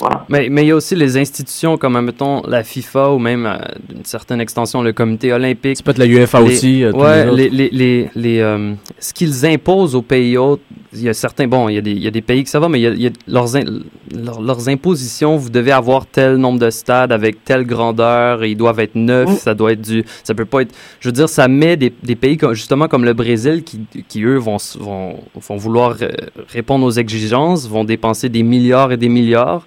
[0.00, 0.24] Voilà.
[0.28, 3.56] Mais mais il y a aussi les institutions comme, mettons, la FIFA ou même, euh,
[3.88, 5.76] d'une certaine extension, le comité olympique.
[5.78, 6.84] C'est peut-être la UEFA Les- aussi.
[6.84, 10.62] euh, tous ouais, les les, les, les, les, euh, ce qu'ils imposent aux pays autres,
[10.92, 12.50] il y a certains, bon, il y a des, il y a des pays que
[12.50, 13.80] ça va, mais il y a, il y a leurs, in-
[14.14, 18.56] leurs, leurs impositions, vous devez avoir tel nombre de stades avec telle grandeur, et ils
[18.56, 19.36] doivent être neufs, Mm.
[19.36, 22.16] ça doit être du, ça peut pas être, je veux dire, ça met des, des
[22.16, 26.08] pays comme, justement comme le Brésil qui, qui eux vont, vont, vont vouloir euh,
[26.48, 29.66] répondre aux exigences, vont dépenser des milliards et des milliards.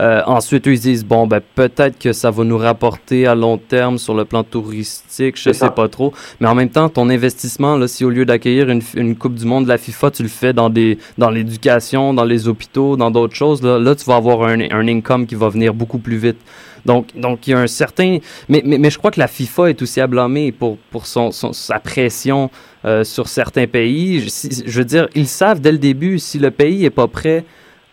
[0.00, 3.34] Euh, ensuite, eux, ils se disent, bon, ben, peut-être que ça va nous rapporter à
[3.34, 6.14] long terme sur le plan touristique, je sais pas trop.
[6.40, 9.44] Mais en même temps, ton investissement, là, si au lieu d'accueillir une, une Coupe du
[9.44, 13.10] Monde de la FIFA, tu le fais dans des dans l'éducation, dans les hôpitaux, dans
[13.10, 16.16] d'autres choses, là, là, tu vas avoir un, un income qui va venir beaucoup plus
[16.16, 16.38] vite.
[16.86, 18.18] Donc, donc il y a un certain...
[18.48, 21.30] Mais, mais, mais je crois que la FIFA est aussi à blâmer pour, pour son,
[21.30, 22.50] son- sa pression
[22.86, 24.20] euh, sur certains pays.
[24.20, 24.30] Je,
[24.64, 27.44] je veux dire, ils savent dès le début, si le pays est pas prêt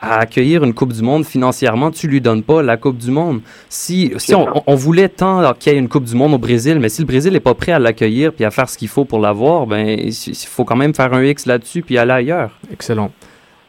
[0.01, 3.41] à accueillir une Coupe du Monde financièrement, tu lui donnes pas la Coupe du Monde.
[3.69, 6.77] Si, si on, on voulait tant qu'il y ait une Coupe du Monde au Brésil,
[6.79, 9.05] mais si le Brésil n'est pas prêt à l'accueillir puis à faire ce qu'il faut
[9.05, 10.13] pour l'avoir, ben il
[10.47, 12.51] faut quand même faire un X là-dessus puis aller ailleurs.
[12.71, 13.11] Excellent.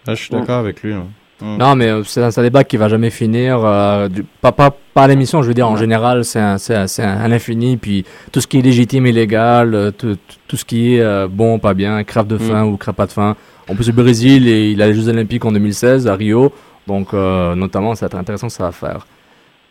[0.06, 0.92] Ah, je suis d'accord avec lui.
[0.92, 1.06] hein.
[1.40, 1.56] Mm.
[1.56, 3.60] Non, mais euh, c'est un, débat qui va jamais finir.
[3.64, 6.74] euh, du- pas, pas, pas à l'émission, je veux dire, en général, c'est un, c'est
[6.74, 7.76] un, c'est un- un infini.
[7.76, 10.16] Puis tout ce qui est légitime, illégal, euh, tout,
[10.48, 13.12] tout- ce qui est euh, bon, pas bien, crève de faim ou crève pas de
[13.12, 13.36] faim.
[13.68, 16.52] En plus, le Brésil, et il a les Jeux Olympiques en 2016 à Rio.
[16.86, 19.06] Donc, euh, notamment, ça va être intéressant, ça va faire.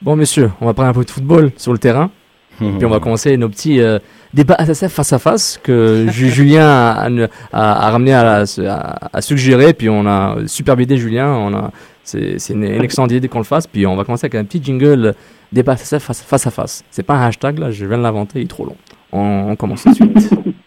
[0.01, 2.11] Bon, messieurs, on va prendre un peu de football sur le terrain.
[2.59, 3.99] Puis on va commencer nos petits euh,
[4.33, 7.07] débats SSF face à face que Ju- Julien a,
[7.53, 9.73] a- a ramené à, la- à- à suggérer.
[9.73, 11.31] Puis on a superbe idée, Julien.
[11.33, 11.71] On a,
[12.03, 13.65] c'est, une, une excellente idée qu'on le fasse.
[13.67, 15.15] Puis on va commencer avec un petit jingle
[15.51, 16.83] débat SSF face, face à face.
[16.91, 18.75] C'est pas un hashtag là, je viens de l'inventer, il est trop long.
[19.11, 20.29] On, on commence tout de suite.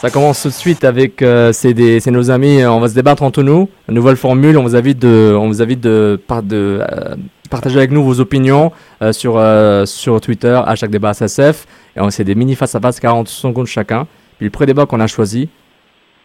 [0.00, 2.60] Ça commence tout de suite avec euh, c'est nos amis.
[2.62, 3.68] euh, On va se débattre entre nous.
[3.88, 4.58] Une nouvelle formule.
[4.58, 7.16] On vous invite de, on vous invite de, de euh,
[7.50, 8.72] partager avec nous vos opinions
[9.12, 9.42] sur
[9.86, 11.66] sur Twitter à chaque débat SSF.
[11.96, 14.06] Et on c'est des mini face à face 40 secondes chacun.
[14.36, 15.48] Puis le pré-débat qu'on a choisi.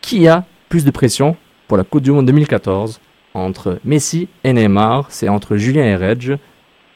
[0.01, 1.35] Qui a plus de pression
[1.67, 2.99] pour la Coupe du Monde 2014
[3.35, 5.05] entre Messi et Neymar?
[5.09, 6.37] C'est entre Julien et Reg.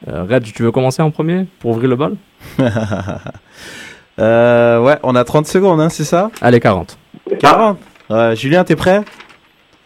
[0.06, 2.16] Reg, tu veux commencer en premier pour ouvrir le bal?
[4.18, 6.98] Euh, ouais, on a 30 secondes, hein, c'est ça Allez, 40.
[7.38, 9.02] 40 Ouais, Julien, t'es prêt?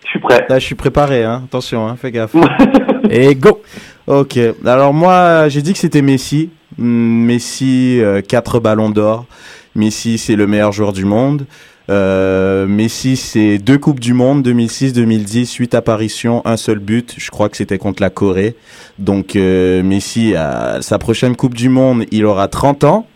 [0.04, 0.46] Je suis prêt.
[0.48, 1.42] Là, je suis préparé, hein.
[1.46, 2.34] attention, hein, fais gaffe.
[3.10, 3.62] Et go
[4.06, 6.50] Ok, alors moi, j'ai dit que c'était Messi.
[6.78, 9.26] Hmm, Messi, 4 ballons d'or.
[9.74, 11.46] Messi, c'est le meilleur joueur du monde.
[11.90, 17.14] Euh, Messi, c'est deux Coupes du Monde, 2006-2010, 8 apparitions, un seul but.
[17.18, 18.54] Je crois que c'était contre la Corée.
[18.98, 23.06] Donc, euh, Messi, à sa prochaine Coupe du Monde, il aura 30 ans.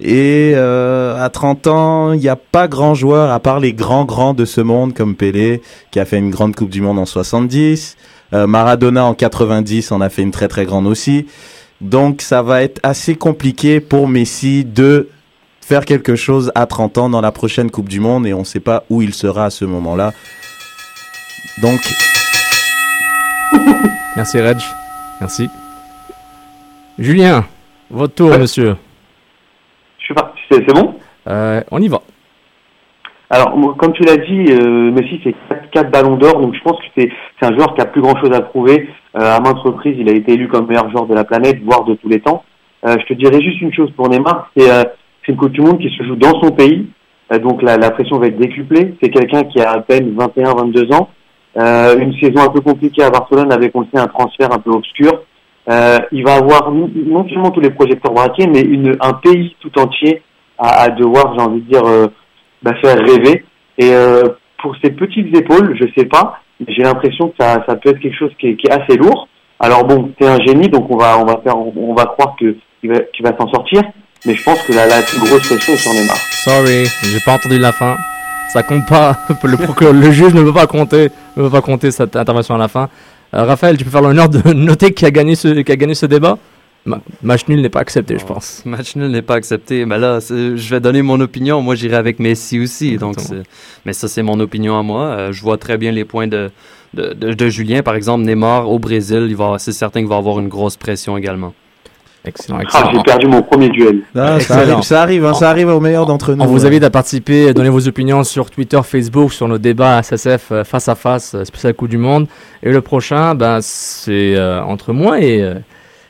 [0.00, 4.04] Et euh, à 30 ans, il n'y a pas grand joueur, à part les grands
[4.04, 7.04] grands de ce monde, comme Pelé, qui a fait une grande Coupe du Monde en
[7.04, 7.96] 70.
[8.32, 11.26] Euh, Maradona en 90 en a fait une très très grande aussi.
[11.80, 15.08] Donc ça va être assez compliqué pour Messi de
[15.60, 18.44] faire quelque chose à 30 ans dans la prochaine Coupe du Monde et on ne
[18.44, 20.12] sait pas où il sera à ce moment-là.
[21.60, 21.80] Donc
[24.16, 24.58] Merci Reg.
[25.20, 25.48] Merci.
[26.98, 27.44] Julien,
[27.90, 28.76] votre tour, monsieur.
[30.50, 30.94] C'est bon
[31.28, 32.00] Euh, on y va.
[33.32, 35.34] Alors, comme tu l'as dit, euh, Messi c'est
[35.70, 38.32] 4, ballons d'or, donc je pense que c'est un joueur qui a plus grand chose
[38.32, 38.88] à prouver.
[39.16, 41.84] Euh, à maintes reprises, il a été élu comme meilleur joueur de la planète, voire
[41.84, 42.42] de tous les temps.
[42.84, 45.78] Euh, je te dirais juste une chose pour Neymar, c'est c'est une Coupe du Monde
[45.78, 46.86] qui se joue dans son pays,
[47.42, 48.94] donc la, la pression va être décuplée.
[49.00, 51.10] C'est quelqu'un qui a à peine 21-22 ans,
[51.56, 54.70] une saison un peu compliquée à Barcelone avec, on le sait, un transfert un peu
[54.70, 55.12] obscur.
[55.68, 59.78] Il va avoir non non seulement tous les projecteurs braqués, mais une, un pays tout
[59.78, 60.22] entier
[60.60, 62.06] à, devoir, j'ai envie de dire, euh,
[62.62, 63.44] bah, faire rêver.
[63.78, 64.24] Et euh,
[64.62, 68.18] pour ses petites épaules, je sais pas, j'ai l'impression que ça, ça peut être quelque
[68.18, 69.28] chose qui est, assez lourd.
[69.58, 72.56] Alors bon, c'est un génie, donc on va, on va faire, on, va croire que
[72.80, 73.82] qu'il va, qu'il va s'en sortir.
[74.26, 76.16] mais je pense que la, la plus grosse pression est sur Neymar.
[76.16, 77.96] Sorry, j'ai pas entendu la fin.
[78.52, 79.16] Ça compte pas.
[79.44, 82.68] Le, le juge ne veut pas compter, ne veut pas compter cette intervention à la
[82.68, 82.88] fin.
[83.34, 85.94] Euh, Raphaël, tu peux faire l'honneur de noter qui a gagné ce, qui a gagné
[85.94, 86.36] ce débat?
[86.86, 88.62] Ma- Match nul n'est pas accepté, je pense.
[88.64, 89.84] Match nul n'est pas accepté.
[89.84, 91.60] Mais là, c'est- je vais donner mon opinion.
[91.60, 92.96] Moi, j'irai avec Messi aussi.
[92.96, 93.16] Donc,
[93.84, 95.02] mais ça, c'est mon opinion à moi.
[95.04, 96.50] Euh, je vois très bien les points de,
[96.94, 97.82] de, de- de Julien.
[97.82, 101.16] Par exemple, Neymar au Brésil, il va, c'est certain qu'il va avoir une grosse pression
[101.18, 101.52] également.
[102.22, 102.90] Excellent, Ah, excellent.
[102.92, 104.00] j'ai perdu mon premier duel.
[104.14, 106.42] Ah, ça arrive, ça arrive, hein, ça arrive au meilleur d'entre nous.
[106.44, 106.66] On vous ouais.
[106.66, 110.64] invite à participer, à donner vos opinions sur Twitter, Facebook, sur nos débats SSF euh,
[110.64, 112.26] face à face, euh, spécial Coupe du Monde.
[112.62, 115.54] Et le prochain, ben, c'est euh, entre moi et, euh,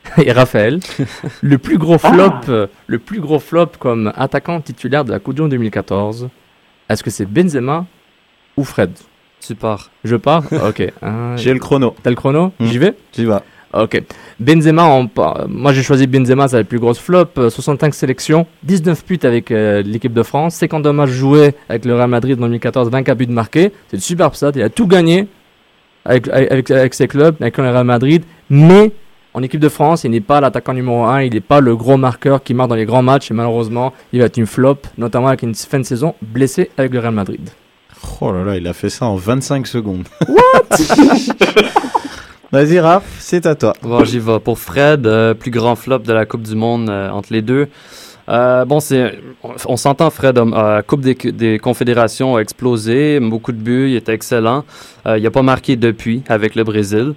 [0.25, 0.81] et Raphaël.
[1.43, 5.35] le plus gros flop, euh, le plus gros flop comme attaquant titulaire de la Coupe
[5.35, 6.29] du Monde 2014.
[6.89, 7.87] Est-ce que c'est Benzema
[8.57, 8.91] ou Fred?
[9.47, 9.91] Tu pars.
[10.05, 10.45] Je pars?
[10.67, 10.83] Ok.
[11.03, 11.95] Un- J'ai le chrono.
[12.03, 12.53] T'as le chrono?
[12.59, 12.67] Hmm.
[12.67, 12.95] J'y vais?
[13.13, 13.43] Tu vas.
[13.73, 14.03] Ok.
[14.41, 15.09] Benzema, on
[15.49, 17.27] moi j'ai choisi Benzema, c'est la plus grosse flop.
[17.39, 21.95] euh, 65 sélections, 19 buts avec euh, l'équipe de France, 52 matchs joués avec le
[21.95, 23.73] Real Madrid en 2014, 24 buts marqués.
[23.89, 24.51] C'est une superbe stat.
[24.57, 25.29] Il a tout gagné
[26.05, 28.25] avec, avec, avec ses clubs, avec le Real Madrid.
[28.49, 28.91] Mais
[29.35, 31.97] en équipe de France, il n'est pas l'attaquant numéro 1, il n'est pas le gros
[31.97, 33.31] marqueur qui marque dans les grands matchs.
[33.31, 36.93] Et malheureusement, il va être une flop, notamment avec une fin de saison blessée avec
[36.93, 37.49] le Real Madrid.
[38.21, 40.09] Oh là là, il a fait ça en 25 secondes.
[42.53, 43.75] Vas-y, Raph, c'est à toi.
[43.83, 44.41] Bon, j'y vais.
[44.41, 47.69] Pour Fred, euh, plus grand flop de la Coupe du Monde euh, entre les deux.
[48.29, 53.53] Euh, bon, c'est, on, on s'entend, Fred, euh, Coupe des, des Confédérations a explosé, beaucoup
[53.53, 54.65] de buts, il était excellent.
[55.07, 57.15] Euh, il n'a pas marqué depuis avec le Brésil.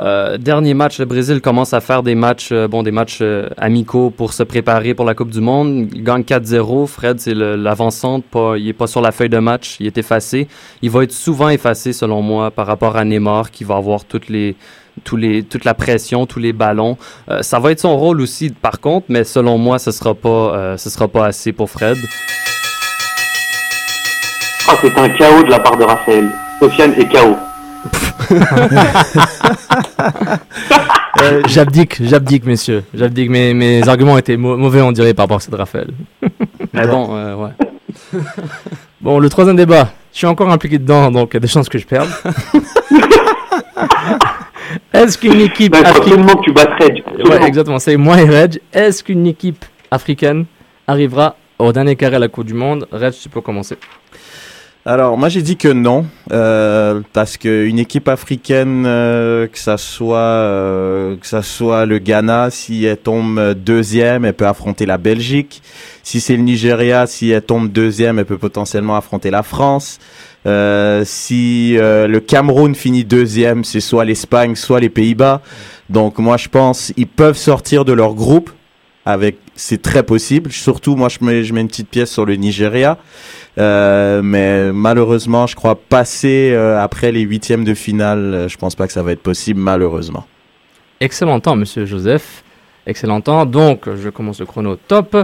[0.00, 3.48] Euh, dernier match, le Brésil commence à faire des matchs, euh, bon, des matchs euh,
[3.56, 5.88] amicaux pour se préparer pour la Coupe du Monde.
[5.94, 6.86] Il gagne 4-0.
[6.86, 8.24] Fred, c'est l'avancante,
[8.56, 10.48] il est pas sur la feuille de match, il est effacé.
[10.82, 14.28] Il va être souvent effacé, selon moi, par rapport à Neymar, qui va avoir toute
[14.28, 16.96] la pression, tous les ballons.
[17.42, 20.90] Ça va être son rôle aussi, par contre, mais selon moi, ce sera pas, ce
[20.90, 21.98] sera pas assez pour Fred.
[24.68, 26.30] Ah, c'est un chaos de la part de Raphaël.
[26.58, 27.36] Sofiane est chaos.
[31.22, 32.82] Euh, j'abdique, j'abdique, messieurs.
[32.92, 33.30] J'abdique.
[33.30, 35.88] Mes, mes arguments étaient mau- mauvais, on dirait, par rapport à ceux de Raphaël.
[36.72, 37.50] Mais bon, euh, ouais.
[39.00, 39.90] Bon, le troisième débat.
[40.12, 42.08] Je suis encore impliqué dedans, donc il y a des chances que je perde.
[44.92, 46.26] Est-ce qu'une équipe faut africaine...
[46.42, 47.30] tu absolument.
[47.30, 48.60] Ouais, exactement, c'est moi et Reg.
[48.72, 50.46] Est-ce qu'une équipe africaine
[50.86, 52.88] arrivera au dernier carré à la Coupe du Monde?
[52.92, 53.76] Reg, tu peux commencer.
[54.86, 60.18] Alors, moi, j'ai dit que non, euh, parce qu'une équipe africaine, euh, que ça soit
[60.18, 65.62] euh, que ça soit le Ghana, si elle tombe deuxième, elle peut affronter la Belgique.
[66.02, 70.00] Si c'est le Nigeria, si elle tombe deuxième, elle peut potentiellement affronter la France.
[70.44, 75.40] Euh, si euh, le Cameroun finit deuxième, c'est soit l'Espagne, soit les Pays-Bas.
[75.88, 78.50] Donc, moi, je pense ils peuvent sortir de leur groupe.
[79.06, 80.52] Avec, c'est très possible.
[80.52, 82.98] Surtout, moi, je mets, je mets une petite pièce sur le Nigeria.
[83.58, 88.74] Euh, mais malheureusement, je crois passer euh, après les huitièmes de finale, euh, je pense
[88.74, 90.26] pas que ça va être possible, malheureusement.
[91.00, 92.42] Excellent temps, monsieur Joseph.
[92.86, 93.46] Excellent temps.
[93.46, 95.16] Donc, je commence le chrono top.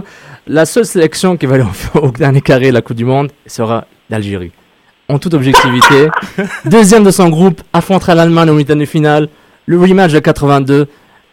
[0.47, 3.31] La seule sélection qui va aller au au dernier carré de la Coupe du Monde
[3.45, 4.51] sera l'Algérie.
[5.09, 6.07] En toute objectivité,
[6.65, 9.27] deuxième de son groupe, affrontera l'Allemagne au huitième de finale.
[9.65, 10.87] Le rematch de 82,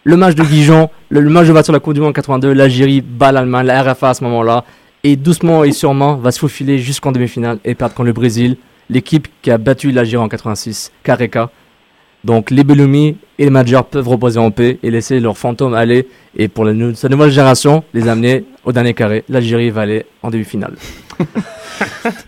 [0.08, 3.02] le match de Dijon, le, match de voiture de la Coupe du Monde 82, l'Algérie
[3.02, 4.64] bat l'Allemagne, la RFA à ce moment-là.
[5.04, 8.56] Et doucement et sûrement va se faufiler jusqu'en demi-finale et perdre contre le Brésil,
[8.88, 11.50] l'équipe qui a battu l'Algérie en 86, Carreca.
[12.28, 16.06] Donc les Bellumi et les managers peuvent reposer en paix et laisser leurs fantômes aller.
[16.36, 19.24] Et pour la nou- sa nouvelle génération, les amener au dernier carré.
[19.30, 20.74] L'Algérie va aller en demi-finale.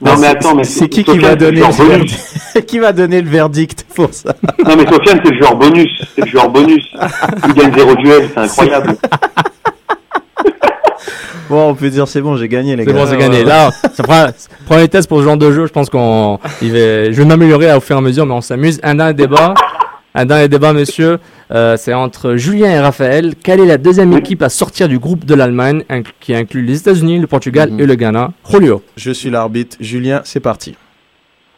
[0.00, 3.28] Non, mais attends, mais c'est qui qui va c'est donner le Qui va donner le
[3.28, 4.32] verdict pour ça
[4.64, 5.90] Non, mais Sofiane, c'est le joueur bonus.
[6.14, 6.84] C'est le joueur bonus.
[7.48, 8.96] Il gagne zéro duel, c'est incroyable.
[11.48, 12.98] Bon, on peut dire c'est bon, j'ai gagné les C'est gars.
[13.04, 13.42] bon, c'est gagné.
[13.42, 15.66] Là, ça prend les tests pour ce genre de jeu.
[15.66, 18.40] Je pense qu'on, il va- je vais m'améliorer au fur et à mesure, mais on
[18.40, 18.78] s'amuse.
[18.84, 19.54] Un dernier débat,
[20.14, 21.18] un dernier débat, monsieur.
[21.52, 23.34] Euh, c'est entre Julien et Raphaël.
[23.42, 26.78] Quelle est la deuxième équipe à sortir du groupe de l'Allemagne, inc- qui inclut les
[26.80, 27.80] États-Unis, le Portugal Mhm.
[27.80, 28.30] et le Ghana?
[28.50, 28.82] Julio.
[28.96, 29.76] Je suis l'arbitre.
[29.80, 30.76] Julien, c'est parti.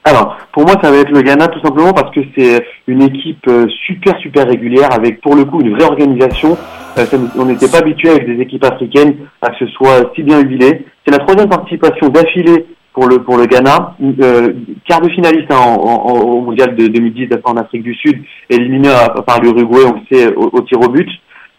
[0.04, 3.46] Alors, pour moi, ça va être le Ghana tout simplement parce que c'est une équipe
[3.48, 6.58] euh, super super régulière avec pour le coup une vraie organisation.
[6.98, 10.22] Euh, ça on n'était pas habitué avec des équipes africaines à que ce soit si
[10.24, 10.84] bien huilé.
[11.06, 14.52] C'est la troisième participation d'affilée pour le pour le Ghana, euh,
[14.86, 18.88] quart de finaliste hein, en, en- au mondial de 2010 en Afrique du Sud, éliminé
[18.90, 21.08] à- par l'Uruguay, on le sait, au, au tir au but.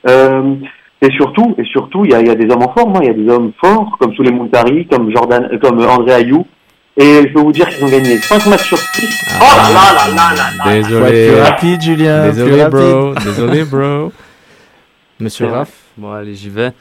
[0.07, 0.55] Euh,
[1.01, 2.99] et surtout, et surtout, il y a, il y a des hommes en forme, hein.
[3.01, 6.45] il y a des hommes forts comme Souley Montari, comme Jordan, euh, comme André Ayou.
[6.95, 9.25] Et je peux vous dire qu'ils ont gagné 5 matchs sur 6.
[9.41, 11.27] Oh là là là là là Désolé.
[11.31, 12.21] plus rapide, Julien.
[12.29, 12.77] plus Désolé, rapide.
[12.79, 13.13] bro.
[13.25, 14.11] Désolé, bro.
[15.19, 15.71] Monsieur Raph.
[15.97, 16.71] Bon, allez, j'y vais.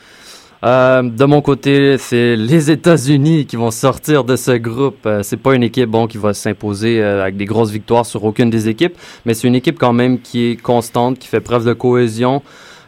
[0.64, 5.04] Euh, de mon côté, c'est les États-Unis qui vont sortir de ce groupe.
[5.06, 8.22] Euh, c'est pas une équipe bon qui va s'imposer euh, avec des grosses victoires sur
[8.22, 11.66] aucune des équipes, mais c'est une équipe quand même qui est constante, qui fait preuve
[11.66, 12.42] de cohésion.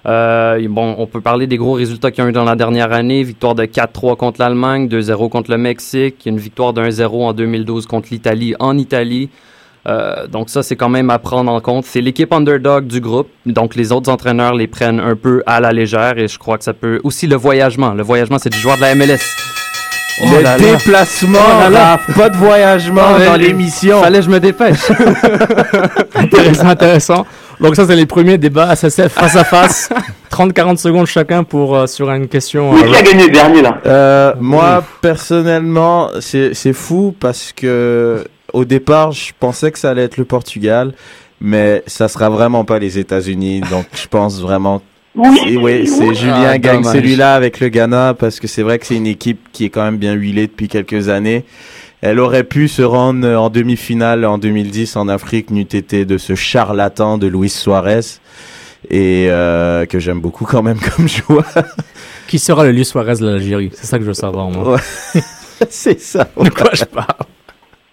[0.05, 3.23] Bon, on peut parler des gros résultats qu'ils ont eu dans la dernière année.
[3.23, 7.87] Victoire de 4-3 contre l'Allemagne, 2-0 contre le Mexique, une victoire de 1-0 en 2012
[7.87, 9.31] contre l'Italie en Italie.
[9.87, 11.85] Euh, donc ça, c'est quand même à prendre en compte.
[11.85, 15.73] C'est l'équipe underdog du groupe, donc les autres entraîneurs les prennent un peu à la
[15.73, 17.93] légère et je crois que ça peut aussi le voyagement.
[17.93, 19.19] Le voyagement, c'est du joueur de la MLS.
[20.23, 24.01] Oh le déplacement, oh là pas de voyagement oh, dans l'émission.
[24.01, 24.79] Fallait que je me dépêche.
[26.15, 27.27] intéressant, intéressant.
[27.61, 29.89] Donc ça, c'est les premiers débats SSF face à face.
[30.31, 32.75] 30-40 secondes chacun pour euh, sur une question.
[32.75, 33.79] Qui a gagné le dernier là?
[33.87, 38.25] Euh, Moi, personnellement, c'est fou parce que
[38.55, 40.95] au départ, je pensais que ça allait être le Portugal,
[41.41, 43.61] mais ça sera vraiment pas les États-Unis.
[43.71, 44.81] donc, je pense vraiment.
[45.17, 48.87] Oui, oui c'est Julien ah, gagne celui-là avec le Ghana parce que c'est vrai que
[48.87, 51.45] c'est une équipe qui est quand même bien huilée depuis quelques années.
[52.01, 56.35] Elle aurait pu se rendre en demi-finale en 2010 en Afrique, n'eût été de ce
[56.35, 58.01] charlatan de Luis Suarez
[58.91, 61.47] et euh, que j'aime beaucoup quand même comme joueur.
[62.27, 63.71] Qui sera le Luis Suarez de l'Algérie?
[63.75, 64.79] C'est ça que je veux savoir moi.
[65.71, 66.29] c'est ça.
[66.41, 67.27] De quoi je parle?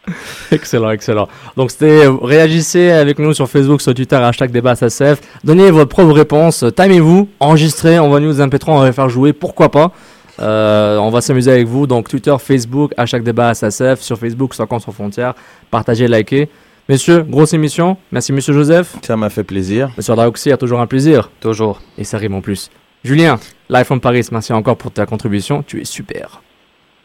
[0.52, 1.28] excellent, excellent.
[1.56, 5.22] Donc c'était euh, réagissez avec nous sur Facebook, sur Twitter, hashtag débat SSF.
[5.44, 9.92] Donnez votre propre réponse, timez-vous, enregistrez, envoyez-nous un MP3, on va faire jouer, pourquoi pas.
[10.40, 11.86] Euh, on va s'amuser avec vous.
[11.86, 15.36] Donc Twitter, Facebook, hashtag débat SSF, sur Facebook, sans compte sans frontières.
[15.70, 16.50] Partagez, likez.
[16.90, 17.98] Messieurs, grosse émission.
[18.12, 18.96] Merci, monsieur Joseph.
[19.04, 19.92] Ça m'a fait plaisir.
[19.96, 21.30] Monsieur Daoxy, a toujours un plaisir.
[21.40, 21.80] Toujours.
[21.98, 22.70] Et ça rime en plus.
[23.04, 23.40] Julien,
[23.70, 25.64] Live from Paris, merci encore pour ta contribution.
[25.64, 26.42] Tu es super.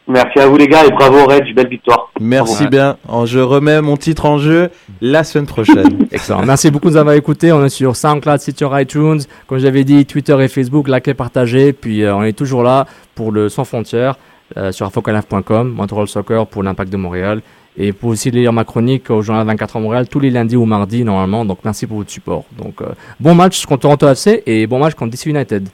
[0.07, 2.09] Merci à vous les gars et bravo Red, belle victoire.
[2.19, 2.97] Merci bien.
[3.25, 4.69] Je remets mon titre en jeu
[5.01, 6.07] la semaine prochaine.
[6.11, 6.43] Excellent.
[6.45, 7.51] Merci beaucoup de nous avoir écoutés.
[7.51, 9.19] On est sur SoundCloud, sur iTunes.
[9.47, 11.73] Comme j'avais dit, Twitter et Facebook, likez, partagez.
[11.73, 12.85] Puis euh, on est toujours là
[13.15, 14.15] pour le Sans Frontières
[14.55, 17.41] euh, sur afocalaf.com, Montreal Soccer pour l'Impact de Montréal.
[17.79, 20.65] Et pour aussi lire ma chronique au journal 24 à Montréal tous les lundis ou
[20.65, 21.43] mardis normalement.
[21.45, 22.45] Donc merci pour votre support.
[22.57, 22.87] Donc euh,
[23.19, 25.67] bon match contre Toronto FC et bon match contre DC United.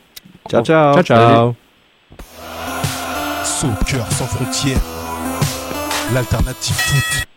[0.50, 0.94] Ciao ciao.
[0.96, 1.63] Ciao ciao.
[3.86, 4.82] Cœur sans frontières,
[6.14, 7.33] l'alternative foot.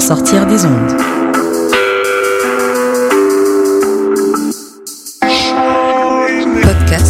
[0.00, 0.99] Sortir des ondes.